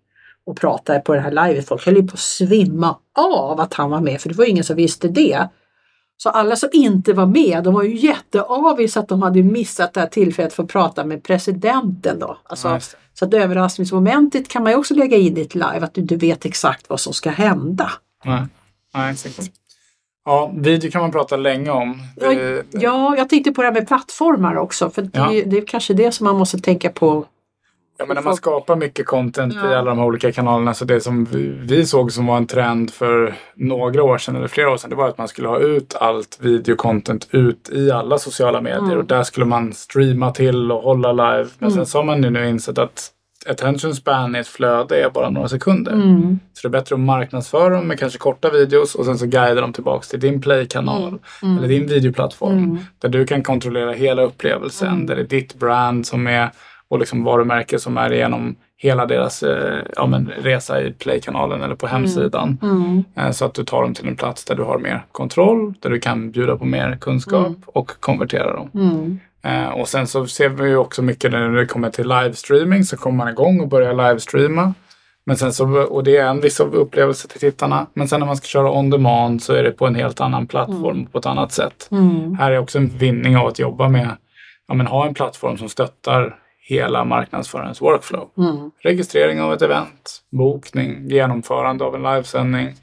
och 0.47 0.57
pratade 0.57 1.01
på 1.01 1.15
det 1.15 1.21
här 1.21 1.49
livet. 1.49 1.69
Folk 1.69 1.87
höll 1.87 1.97
ju 1.97 2.07
på 2.07 2.15
att 2.15 2.19
svimma 2.19 2.97
av 3.19 3.61
att 3.61 3.75
han 3.75 3.91
var 3.91 4.01
med 4.01 4.21
för 4.21 4.29
det 4.29 4.35
var 4.35 4.45
ingen 4.45 4.65
som 4.65 4.77
visste 4.77 5.09
det. 5.09 5.49
Så 6.17 6.29
alla 6.29 6.57
som 6.57 6.69
inte 6.73 7.13
var 7.13 7.27
med, 7.27 7.65
de 7.65 7.75
var 7.75 7.83
ju 7.83 7.97
jätteavis 7.97 8.97
att 8.97 9.09
de 9.09 9.23
hade 9.23 9.43
missat 9.43 9.95
det 9.95 10.01
här 10.01 10.07
tillfället 10.07 10.53
för 10.53 10.63
att 10.63 10.69
prata 10.69 11.05
med 11.05 11.23
presidenten 11.23 12.19
då. 12.19 12.39
Alltså, 12.45 12.69
ja, 12.69 12.81
så 13.19 13.25
att 13.25 13.35
överraskningsmomentet 13.35 14.49
kan 14.49 14.63
man 14.63 14.73
ju 14.73 14.79
också 14.79 14.95
lägga 14.95 15.17
in 15.17 15.37
i 15.37 15.41
ett 15.41 15.55
live, 15.55 15.81
att 15.81 15.95
du 15.95 16.01
inte 16.01 16.17
vet 16.17 16.45
exakt 16.45 16.89
vad 16.89 17.01
som 17.01 17.13
ska 17.13 17.31
hända. 17.31 17.91
Nej, 18.25 18.43
Nej 18.95 19.13
exakt. 19.13 19.53
Ja, 20.25 20.53
video 20.57 20.91
kan 20.91 21.01
man 21.01 21.13
prata 21.13 21.37
länge 21.37 21.71
om. 21.71 22.03
Ja, 22.17 22.33
ja, 22.71 23.17
jag 23.17 23.29
tänkte 23.29 23.53
på 23.53 23.63
det 23.63 23.69
här 23.69 23.75
med 23.75 23.89
plattformar 23.89 24.57
också, 24.57 24.91
för 24.91 25.11
ja. 25.13 25.29
det, 25.31 25.43
det 25.43 25.59
är 25.59 25.67
kanske 25.67 25.95
det 25.95 26.13
som 26.13 26.25
man 26.25 26.37
måste 26.37 26.59
tänka 26.59 26.91
på 26.91 27.27
Ja, 28.01 28.07
men 28.07 28.15
när 28.15 28.23
man 28.23 28.37
skapar 28.37 28.77
mycket 28.77 29.07
content 29.07 29.55
ja. 29.63 29.73
i 29.73 29.75
alla 29.75 29.91
de 29.91 29.99
här 29.99 30.07
olika 30.07 30.33
kanalerna 30.33 30.75
så 30.75 30.85
det 30.85 31.01
som 31.01 31.25
vi 31.61 31.87
såg 31.87 32.13
som 32.13 32.27
var 32.27 32.37
en 32.37 32.47
trend 32.47 32.91
för 32.91 33.35
några 33.55 34.03
år 34.03 34.19
sedan 34.19 34.37
eller 34.37 34.49
flera 34.49 34.71
år 34.71 34.77
sedan 34.77 34.91
det 34.91 34.97
var 34.97 35.09
att 35.09 35.19
man 35.19 35.29
skulle 35.29 35.49
ha 35.49 35.59
ut 35.59 35.95
allt 36.01 36.39
videocontent 36.41 37.29
ut 37.31 37.71
i 37.73 37.91
alla 37.91 38.19
sociala 38.19 38.61
medier 38.61 38.83
mm. 38.83 38.99
och 38.99 39.05
där 39.05 39.23
skulle 39.23 39.47
man 39.47 39.73
streama 39.73 40.31
till 40.31 40.73
och 40.73 40.83
hålla 40.83 41.13
live. 41.13 41.49
Men 41.59 41.71
mm. 41.71 41.71
sen 41.71 41.87
så 41.87 41.99
har 41.99 42.05
man 42.05 42.21
nu 42.21 42.49
insett 42.49 42.79
att 42.79 43.13
attention 43.47 43.95
span 43.95 44.37
i 44.37 44.39
ett 44.39 44.49
flöde 44.49 45.03
är 45.05 45.11
bara 45.11 45.31
några 45.31 45.49
sekunder. 45.49 45.93
Mm. 45.93 46.39
Så 46.53 46.69
det 46.69 46.77
är 46.77 46.81
bättre 46.81 46.95
att 46.95 47.01
marknadsföra 47.01 47.69
dem 47.69 47.89
med 47.89 47.99
kanske 47.99 48.19
korta 48.19 48.51
videos 48.51 48.95
och 48.95 49.05
sen 49.05 49.19
så 49.19 49.27
guida 49.27 49.61
dem 49.61 49.73
tillbaks 49.73 50.09
till 50.09 50.21
din 50.21 50.41
play-kanal 50.41 51.09
mm. 51.09 51.21
mm. 51.43 51.59
eller 51.59 51.69
din 51.69 51.87
videoplattform. 51.87 52.59
Mm. 52.59 52.79
Där 52.99 53.09
du 53.09 53.27
kan 53.27 53.43
kontrollera 53.43 53.93
hela 53.93 54.23
upplevelsen. 54.23 54.89
Mm. 54.89 55.07
Där 55.07 55.17
det 55.17 55.23
är 55.23 55.27
ditt 55.27 55.55
brand 55.55 56.07
som 56.07 56.27
är 56.27 56.51
och 56.91 56.99
liksom 56.99 57.25
varumärke 57.25 57.79
som 57.79 57.99
är 57.99 58.13
igenom 58.13 58.57
hela 58.77 59.07
deras 59.07 59.43
eh, 59.43 59.83
ja, 59.97 60.07
men 60.07 60.33
resa 60.43 60.83
i 60.83 60.93
Play-kanalen 60.93 61.63
eller 61.63 61.75
på 61.75 61.87
mm. 61.87 62.01
hemsidan. 62.01 62.59
Mm. 62.63 63.05
Mm. 63.17 63.33
Så 63.33 63.45
att 63.45 63.55
du 63.55 63.65
tar 63.65 63.83
dem 63.83 63.95
till 63.95 64.09
en 64.09 64.17
plats 64.17 64.45
där 64.45 64.55
du 64.55 64.63
har 64.63 64.79
mer 64.79 65.05
kontroll, 65.13 65.75
där 65.81 65.91
du 65.91 66.01
kan 66.01 66.31
bjuda 66.31 66.57
på 66.57 66.65
mer 66.65 66.99
kunskap 67.01 67.47
mm. 67.47 67.63
och 67.67 68.01
konvertera 68.01 68.57
dem. 68.57 68.71
Mm. 68.75 69.21
Eh, 69.43 69.69
och 69.69 69.89
sen 69.89 70.07
så 70.07 70.27
ser 70.27 70.49
vi 70.49 70.69
ju 70.69 70.77
också 70.77 71.03
mycket 71.03 71.33
när 71.33 71.49
det 71.49 71.67
kommer 71.67 71.91
till 71.91 72.09
livestreaming 72.09 72.85
så 72.85 72.97
kommer 72.97 73.17
man 73.17 73.29
igång 73.29 73.61
och 73.61 73.69
börjar 73.69 73.95
livestreama. 73.95 74.75
Men 75.27 75.37
sen 75.37 75.53
så, 75.53 75.83
och 75.83 76.05
det 76.05 76.17
är 76.17 76.27
en 76.27 76.41
viss 76.41 76.61
upplevelse 76.61 77.29
till 77.29 77.41
tittarna. 77.41 77.87
Men 77.95 78.09
sen 78.09 78.21
när 78.21 78.27
man 78.27 78.37
ska 78.37 78.47
köra 78.47 78.73
on 78.73 78.91
demand 78.91 79.43
så 79.43 79.53
är 79.53 79.63
det 79.63 79.71
på 79.71 79.87
en 79.87 79.95
helt 79.95 80.21
annan 80.21 80.47
plattform 80.47 80.97
mm. 80.97 81.07
på 81.07 81.19
ett 81.19 81.27
annat 81.27 81.53
sätt. 81.53 81.89
Här 82.39 82.51
är 82.51 82.59
också 82.59 82.79
en 82.79 82.89
vinning 82.89 83.37
av 83.37 83.47
att 83.47 83.59
jobba 83.59 83.89
med, 83.89 84.17
ja 84.69 84.75
men 84.75 84.87
ha 84.87 85.07
en 85.07 85.15
plattform 85.15 85.59
som 85.59 85.69
stöttar 85.69 86.37
hela 86.69 87.05
marknadsförarens 87.05 87.83
workflow. 87.83 88.29
Mm. 88.39 88.71
Registrering 88.83 89.41
av 89.41 89.53
ett 89.53 89.63
event, 89.63 90.23
bokning, 90.31 91.09
genomförande 91.11 91.85
av 91.85 91.95
en 91.95 92.03
livesändning, 92.03 92.67
mm. 92.67 92.77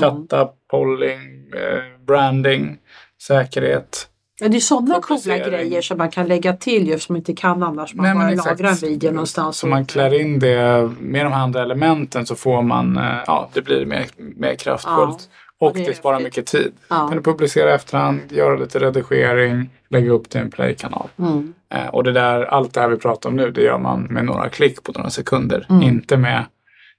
chatta, 0.00 0.48
polling, 0.70 1.20
eh, 1.54 2.04
branding, 2.06 2.78
säkerhet. 3.22 4.08
Ja, 4.40 4.48
det 4.48 4.56
är 4.56 4.60
sådana 4.60 5.00
coola 5.00 5.38
grejer 5.38 5.82
som 5.82 5.98
man 5.98 6.10
kan 6.10 6.28
lägga 6.28 6.52
till 6.52 6.88
ju 6.88 6.98
som 6.98 7.12
man 7.12 7.18
inte 7.18 7.34
kan 7.34 7.62
annars. 7.62 7.94
Man 7.94 8.06
Nej, 8.06 8.14
bara 8.14 8.32
exakt. 8.32 8.60
lagrar 8.60 8.70
en 8.70 8.76
video 8.76 9.10
någonstans. 9.10 9.56
Så 9.56 9.66
man 9.66 9.86
klär 9.86 10.20
in 10.20 10.38
det 10.38 10.90
med 11.00 11.26
de 11.26 11.32
andra 11.32 11.62
elementen 11.62 12.26
så 12.26 12.34
får 12.34 12.62
man, 12.62 12.96
eh, 12.96 13.18
ja 13.26 13.48
det 13.52 13.62
blir 13.62 13.86
mer, 13.86 14.06
mer 14.16 14.54
kraftfullt. 14.54 15.30
Ja. 15.30 15.41
Och 15.62 15.74
det, 15.74 15.84
det 15.84 15.94
sparar 15.94 16.20
mycket 16.20 16.46
tid. 16.46 16.72
Ja. 16.88 17.08
Kan 17.08 17.16
du 17.16 17.22
publicera 17.22 17.74
efterhand, 17.74 18.20
göra 18.28 18.56
lite 18.56 18.78
redigering, 18.78 19.70
lägga 19.88 20.10
upp 20.10 20.28
till 20.30 20.40
en 20.40 20.50
playkanal. 20.50 21.08
Mm. 21.18 21.54
Eh, 21.74 21.86
och 21.86 22.04
det 22.04 22.12
där, 22.12 22.44
allt 22.44 22.74
det 22.74 22.80
här 22.80 22.88
vi 22.88 22.96
pratar 22.96 23.30
om 23.30 23.36
nu, 23.36 23.50
det 23.50 23.62
gör 23.62 23.78
man 23.78 24.02
med 24.02 24.24
några 24.24 24.48
klick 24.48 24.82
på 24.82 24.92
några 24.92 25.10
sekunder. 25.10 25.66
Mm. 25.70 25.82
Inte 25.82 26.16
med... 26.16 26.44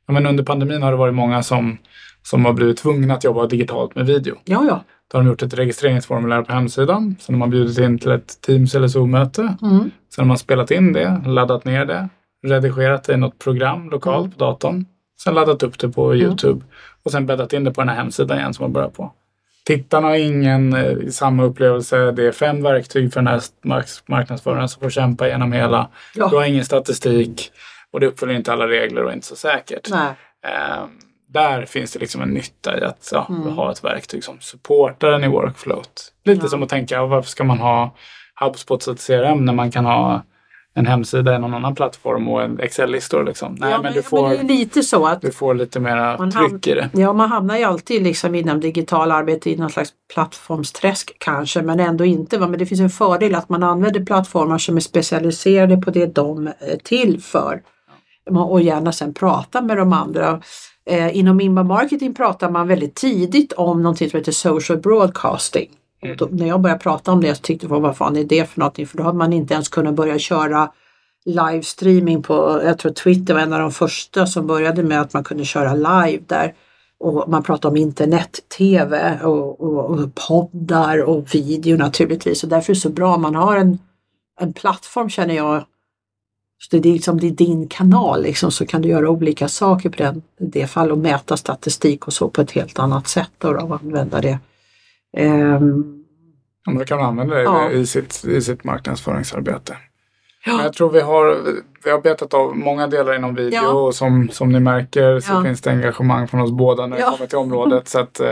Ja, 0.07 0.13
men 0.13 0.25
under 0.25 0.43
pandemin 0.43 0.83
har 0.83 0.91
det 0.91 0.97
varit 0.97 1.13
många 1.13 1.43
som, 1.43 1.77
som 2.23 2.45
har 2.45 2.53
blivit 2.53 2.77
tvungna 2.77 3.13
att 3.13 3.23
jobba 3.23 3.47
digitalt 3.47 3.95
med 3.95 4.05
video. 4.05 4.35
Ja, 4.45 4.65
ja. 4.67 4.83
Då 5.11 5.17
har 5.17 5.23
de 5.23 5.29
gjort 5.29 5.41
ett 5.41 5.53
registreringsformulär 5.53 6.41
på 6.41 6.53
hemsidan. 6.53 7.15
Sen 7.19 7.35
har 7.35 7.39
man 7.39 7.49
bjudit 7.49 7.77
in 7.77 7.99
till 7.99 8.11
ett 8.11 8.41
Teams 8.41 8.75
eller 8.75 8.87
Zoom-möte. 8.87 9.57
Mm. 9.61 9.91
Sen 10.15 10.23
har 10.23 10.25
man 10.25 10.37
spelat 10.37 10.71
in 10.71 10.93
det, 10.93 11.21
laddat 11.25 11.65
ner 11.65 11.85
det, 11.85 12.09
redigerat 12.47 13.03
det 13.03 13.13
i 13.13 13.17
något 13.17 13.39
program 13.39 13.89
lokalt 13.89 14.25
mm. 14.25 14.31
på 14.31 14.45
datorn. 14.45 14.85
Sen 15.23 15.33
laddat 15.33 15.63
upp 15.63 15.79
det 15.79 15.89
på 15.89 16.11
mm. 16.11 16.25
Youtube 16.25 16.65
och 17.05 17.11
sen 17.11 17.25
bäddat 17.25 17.53
in 17.53 17.63
det 17.63 17.71
på 17.71 17.81
den 17.81 17.89
här 17.89 17.95
hemsidan 17.95 18.37
igen 18.37 18.53
som 18.53 18.63
man 18.63 18.73
börjar 18.73 18.89
på. 18.89 19.11
Tittarna 19.65 20.07
har 20.07 20.15
ingen 20.15 20.73
eh, 20.73 21.09
samma 21.09 21.43
upplevelse. 21.43 22.11
Det 22.11 22.27
är 22.27 22.31
fem 22.31 22.63
verktyg 22.63 23.13
för 23.13 23.19
den 23.19 23.27
här 23.27 23.41
marknadsföraren 24.05 24.69
som 24.69 24.81
får 24.81 24.89
kämpa 24.89 25.27
genom 25.27 25.51
hela. 25.51 25.89
Ja. 26.15 26.27
Du 26.27 26.35
har 26.35 26.43
ingen 26.43 26.65
statistik 26.65 27.51
och 27.91 27.99
det 27.99 28.07
uppfyller 28.07 28.33
inte 28.33 28.53
alla 28.53 28.67
regler 28.67 29.03
och 29.03 29.09
är 29.09 29.13
inte 29.13 29.27
så 29.27 29.35
säkert. 29.35 29.89
Eh, 30.45 30.85
där 31.27 31.65
finns 31.65 31.93
det 31.93 31.99
liksom 31.99 32.21
en 32.21 32.29
nytta 32.29 32.79
i 32.79 32.83
att 32.83 33.09
ja, 33.11 33.27
mm. 33.29 33.53
ha 33.53 33.71
ett 33.71 33.83
verktyg 33.83 34.23
som 34.23 34.39
supportar 34.39 35.11
den 35.11 35.23
i 35.23 35.27
workflowet. 35.27 36.13
Lite 36.23 36.45
ja. 36.45 36.49
som 36.49 36.63
att 36.63 36.69
tänka, 36.69 37.05
varför 37.05 37.29
ska 37.29 37.43
man 37.43 37.57
ha 37.57 37.95
HubSpot 38.39 38.83
CRM 39.07 39.45
när 39.45 39.53
man 39.53 39.71
kan 39.71 39.85
ha 39.85 40.23
en 40.75 40.85
hemsida 40.85 41.35
i 41.35 41.39
någon 41.39 41.53
annan 41.53 41.75
plattform 41.75 42.27
och 42.27 42.43
en 42.43 42.59
Excel-listor. 42.59 43.23
Liksom. 43.23 43.55
Nej, 43.59 43.69
ja, 43.69 43.77
men, 43.77 43.83
men, 43.83 43.93
du 43.93 44.01
får, 44.01 44.29
men 44.29 44.47
det 44.47 44.53
är 44.53 44.57
lite 44.57 44.83
så 44.83 45.05
att 45.05 45.21
du 45.21 45.31
får 45.31 45.53
lite 45.53 45.79
mera 45.79 46.31
tryck 46.31 46.67
i 46.67 46.73
det. 46.73 46.89
Ja, 46.93 47.13
man 47.13 47.29
hamnar 47.29 47.57
ju 47.57 47.63
alltid 47.63 48.03
liksom 48.03 48.35
inom 48.35 48.59
digital 48.59 49.11
arbete 49.11 49.49
i 49.49 49.55
någon 49.55 49.69
slags 49.69 49.89
plattformsträsk 50.13 51.15
kanske, 51.17 51.61
men 51.61 51.79
ändå 51.79 52.05
inte. 52.05 52.37
Va? 52.37 52.47
Men 52.47 52.59
det 52.59 52.65
finns 52.65 52.81
en 52.81 52.89
fördel 52.89 53.35
att 53.35 53.49
man 53.49 53.63
använder 53.63 54.05
plattformar 54.05 54.57
som 54.57 54.77
är 54.77 54.81
specialiserade 54.81 55.77
på 55.77 55.91
det 55.91 56.15
de 56.15 56.47
är 56.47 56.77
till 56.83 57.21
för. 57.21 57.61
Och 58.29 58.61
gärna 58.61 58.91
sen 58.91 59.13
prata 59.13 59.61
med 59.61 59.77
de 59.77 59.93
andra. 59.93 60.41
Eh, 60.85 61.17
inom 61.17 61.41
inbound 61.41 61.67
marketing 61.67 62.13
pratar 62.13 62.49
man 62.49 62.67
väldigt 62.67 62.95
tidigt 62.95 63.53
om 63.53 63.81
någonting 63.81 64.09
som 64.09 64.17
heter 64.17 64.31
social 64.31 64.79
broadcasting. 64.79 65.69
Mm. 66.03 66.17
Då, 66.17 66.27
när 66.31 66.47
jag 66.47 66.61
började 66.61 66.79
prata 66.79 67.11
om 67.11 67.21
det 67.21 67.35
så 67.35 67.41
tyckte 67.41 67.67
jag 67.67 67.79
vad 67.79 67.97
fan 67.97 68.17
är 68.17 68.23
det 68.23 68.49
för 68.49 68.59
någonting? 68.59 68.87
För 68.87 68.97
då 68.97 69.03
hade 69.03 69.17
man 69.17 69.33
inte 69.33 69.53
ens 69.53 69.69
kunnat 69.69 69.93
börja 69.93 70.19
köra 70.19 70.71
livestreaming 71.25 72.23
på, 72.23 72.61
jag 72.65 72.77
tror 72.77 72.91
Twitter 72.91 73.33
var 73.33 73.41
en 73.41 73.53
av 73.53 73.59
de 73.59 73.71
första 73.71 74.25
som 74.25 74.47
började 74.47 74.83
med 74.83 75.01
att 75.01 75.13
man 75.13 75.23
kunde 75.23 75.45
köra 75.45 75.73
live 75.73 76.23
där. 76.27 76.53
Och 76.97 77.29
man 77.29 77.43
pratar 77.43 77.69
om 77.69 77.77
internet-tv 77.77 79.19
och, 79.23 79.61
och, 79.61 79.85
och, 79.85 80.15
poddar 80.15 81.03
och 81.03 81.35
video 81.35 81.77
naturligtvis. 81.77 82.43
Och 82.43 82.49
därför 82.49 82.71
är 82.71 82.75
det 82.75 82.81
så 82.81 82.89
bra 82.89 83.15
om 83.15 83.21
man 83.21 83.35
har 83.35 83.57
en, 83.57 83.79
en 84.39 84.53
plattform 84.53 85.09
känner 85.09 85.35
jag. 85.35 85.65
Så 86.57 86.77
det 86.77 86.89
är 86.89 86.93
liksom 86.93 87.19
det 87.19 87.27
är 87.27 87.31
din 87.31 87.67
kanal 87.67 88.23
liksom, 88.23 88.51
så 88.51 88.65
kan 88.65 88.81
du 88.81 88.89
göra 88.89 89.09
olika 89.09 89.47
saker 89.47 89.89
på 89.89 89.97
den, 89.97 90.21
i 90.39 90.45
det 90.45 90.67
fall 90.67 90.91
och 90.91 90.97
mäta 90.97 91.37
statistik 91.37 92.07
och 92.07 92.13
så 92.13 92.29
på 92.29 92.41
ett 92.41 92.51
helt 92.51 92.79
annat 92.79 93.07
sätt 93.07 93.31
då, 93.37 93.49
och 93.49 93.79
använda 93.81 94.21
det 94.21 94.39
Um, 95.17 96.05
ja, 96.65 96.73
då 96.79 96.85
kan 96.85 96.97
man 96.97 97.07
använda 97.07 97.35
det 97.35 97.43
ja. 97.43 97.69
i, 97.69 97.85
sitt, 97.85 98.25
i 98.25 98.41
sitt 98.41 98.63
marknadsföringsarbete. 98.63 99.77
Ja. 100.45 100.63
jag 100.63 100.73
tror 100.73 100.89
vi 100.89 101.01
har, 101.01 101.37
vi 101.83 101.91
har 101.91 102.01
betat 102.01 102.33
av 102.33 102.57
många 102.57 102.87
delar 102.87 103.15
inom 103.15 103.35
video 103.35 103.63
ja. 103.63 103.71
och 103.71 103.95
som, 103.95 104.29
som 104.29 104.51
ni 104.51 104.59
märker 104.59 105.19
så 105.19 105.43
finns 105.43 105.61
det 105.61 105.71
engagemang 105.71 106.27
från 106.27 106.41
oss 106.41 106.51
båda 106.51 106.87
när 106.87 106.97
det 106.97 107.03
kommer 107.03 107.27
till 107.27 107.37
området. 107.37 107.87
Så 107.87 107.99
att, 107.99 108.19
eh, 108.19 108.27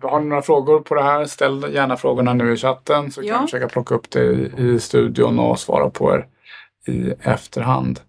har 0.00 0.20
ni 0.20 0.26
några 0.26 0.42
frågor 0.42 0.80
på 0.80 0.94
det 0.94 1.02
här, 1.02 1.24
ställ 1.24 1.66
gärna 1.74 1.96
frågorna 1.96 2.34
nu 2.34 2.52
i 2.52 2.56
chatten 2.56 3.10
så 3.10 3.22
kan 3.22 3.40
vi 3.40 3.46
försöka 3.46 3.68
plocka 3.68 3.94
upp 3.94 4.10
det 4.10 4.24
i, 4.24 4.52
i 4.56 4.80
studion 4.80 5.38
och 5.38 5.58
svara 5.58 5.90
på 5.90 6.14
er 6.14 6.26
i 6.92 7.14
efterhand. 7.20 8.00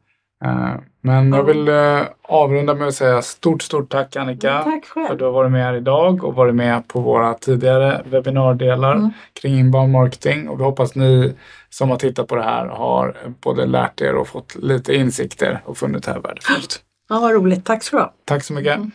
Eh, 0.45 0.75
men 1.01 1.33
jag 1.33 1.43
vill 1.43 1.67
eh, 1.67 2.01
avrunda 2.21 2.73
med 2.73 2.87
att 2.87 2.95
säga 2.95 3.21
stort, 3.21 3.61
stort 3.61 3.89
tack 3.89 4.15
Annika. 4.15 4.63
tack 4.63 4.85
själv. 4.85 5.05
För 5.05 5.13
att 5.13 5.19
du 5.19 5.25
har 5.25 5.31
varit 5.31 5.51
med 5.51 5.63
här 5.63 5.73
idag 5.73 6.23
och 6.23 6.35
varit 6.35 6.55
med 6.55 6.87
på 6.87 6.99
våra 6.99 7.33
tidigare 7.33 8.01
webbinardelar 8.05 8.95
mm. 8.95 9.09
kring 9.41 9.59
inbound 9.59 9.91
marketing. 9.91 10.49
Och 10.49 10.59
vi 10.59 10.63
hoppas 10.63 10.95
ni 10.95 11.33
som 11.69 11.89
har 11.89 11.97
tittat 11.97 12.27
på 12.27 12.35
det 12.35 12.43
här 12.43 12.67
har 12.67 13.15
både 13.41 13.65
lärt 13.65 14.01
er 14.01 14.15
och 14.15 14.27
fått 14.27 14.55
lite 14.55 14.95
insikter 14.95 15.61
och 15.65 15.77
funnit 15.77 16.03
det 16.03 16.11
här 16.11 16.19
värdefullt. 16.19 16.81
Ja, 17.09 17.19
vad 17.19 17.31
roligt. 17.31 17.65
Tack 17.65 17.83
så 17.83 17.97
du 17.97 18.09
Tack 18.25 18.43
så 18.43 18.53
mycket. 18.53 18.75
Mm. 18.75 18.91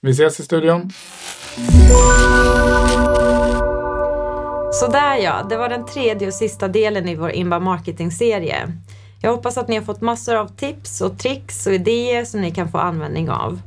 Vi 0.00 0.10
ses 0.10 0.40
i 0.40 0.42
studion. 0.42 0.90
Sådär 4.72 5.16
ja, 5.16 5.46
det 5.48 5.56
var 5.56 5.68
den 5.68 5.86
tredje 5.86 6.26
och 6.26 6.34
sista 6.34 6.68
delen 6.68 7.08
i 7.08 7.14
vår 7.14 7.30
inbound 7.30 7.64
marketing-serie. 7.64 8.72
Jag 9.20 9.30
hoppas 9.30 9.58
att 9.58 9.68
ni 9.68 9.76
har 9.76 9.82
fått 9.82 10.00
massor 10.00 10.34
av 10.34 10.46
tips 10.46 11.00
och 11.00 11.18
tricks 11.18 11.66
och 11.66 11.72
idéer 11.72 12.24
som 12.24 12.40
ni 12.40 12.50
kan 12.50 12.68
få 12.68 12.78
användning 12.78 13.30
av. 13.30 13.60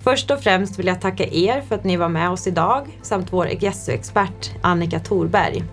Först 0.00 0.30
och 0.30 0.40
främst 0.40 0.78
vill 0.78 0.86
jag 0.86 1.00
tacka 1.00 1.26
er 1.26 1.60
för 1.60 1.74
att 1.74 1.84
ni 1.84 1.96
var 1.96 2.08
med 2.08 2.30
oss 2.30 2.46
idag 2.46 2.98
samt 3.02 3.32
vår 3.32 3.46
Egesso-expert 3.46 4.50
Annika 4.62 4.98
Thorberg. 4.98 5.64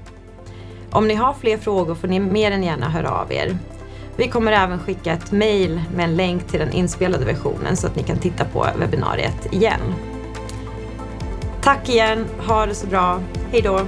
Om 0.92 1.08
ni 1.08 1.16
har 1.16 1.34
fler 1.34 1.58
frågor 1.58 1.96
får 1.96 2.08
ni 2.08 2.20
mer 2.20 2.52
än 2.52 2.64
gärna 2.64 2.90
höra 2.90 3.12
av 3.12 3.32
er. 3.32 3.58
Vi 4.16 4.28
kommer 4.28 4.52
även 4.52 4.80
skicka 4.80 5.14
ett 5.14 5.32
mail 5.32 5.82
med 5.96 6.06
en 6.06 6.16
länk 6.16 6.48
till 6.48 6.60
den 6.60 6.74
inspelade 6.74 7.26
versionen 7.26 7.78
så 7.78 7.88
att 7.88 7.96
ni 7.96 8.04
kan 8.04 8.18
titta 8.18 8.46
på 8.46 8.68
webbinariet 8.80 9.54
igen. 9.54 9.82
Tack 11.62 11.90
igen, 11.90 12.26
ha 12.48 12.66
det 12.66 12.76
så 12.76 12.88
bra, 12.88 13.20
hejdå! 13.52 13.80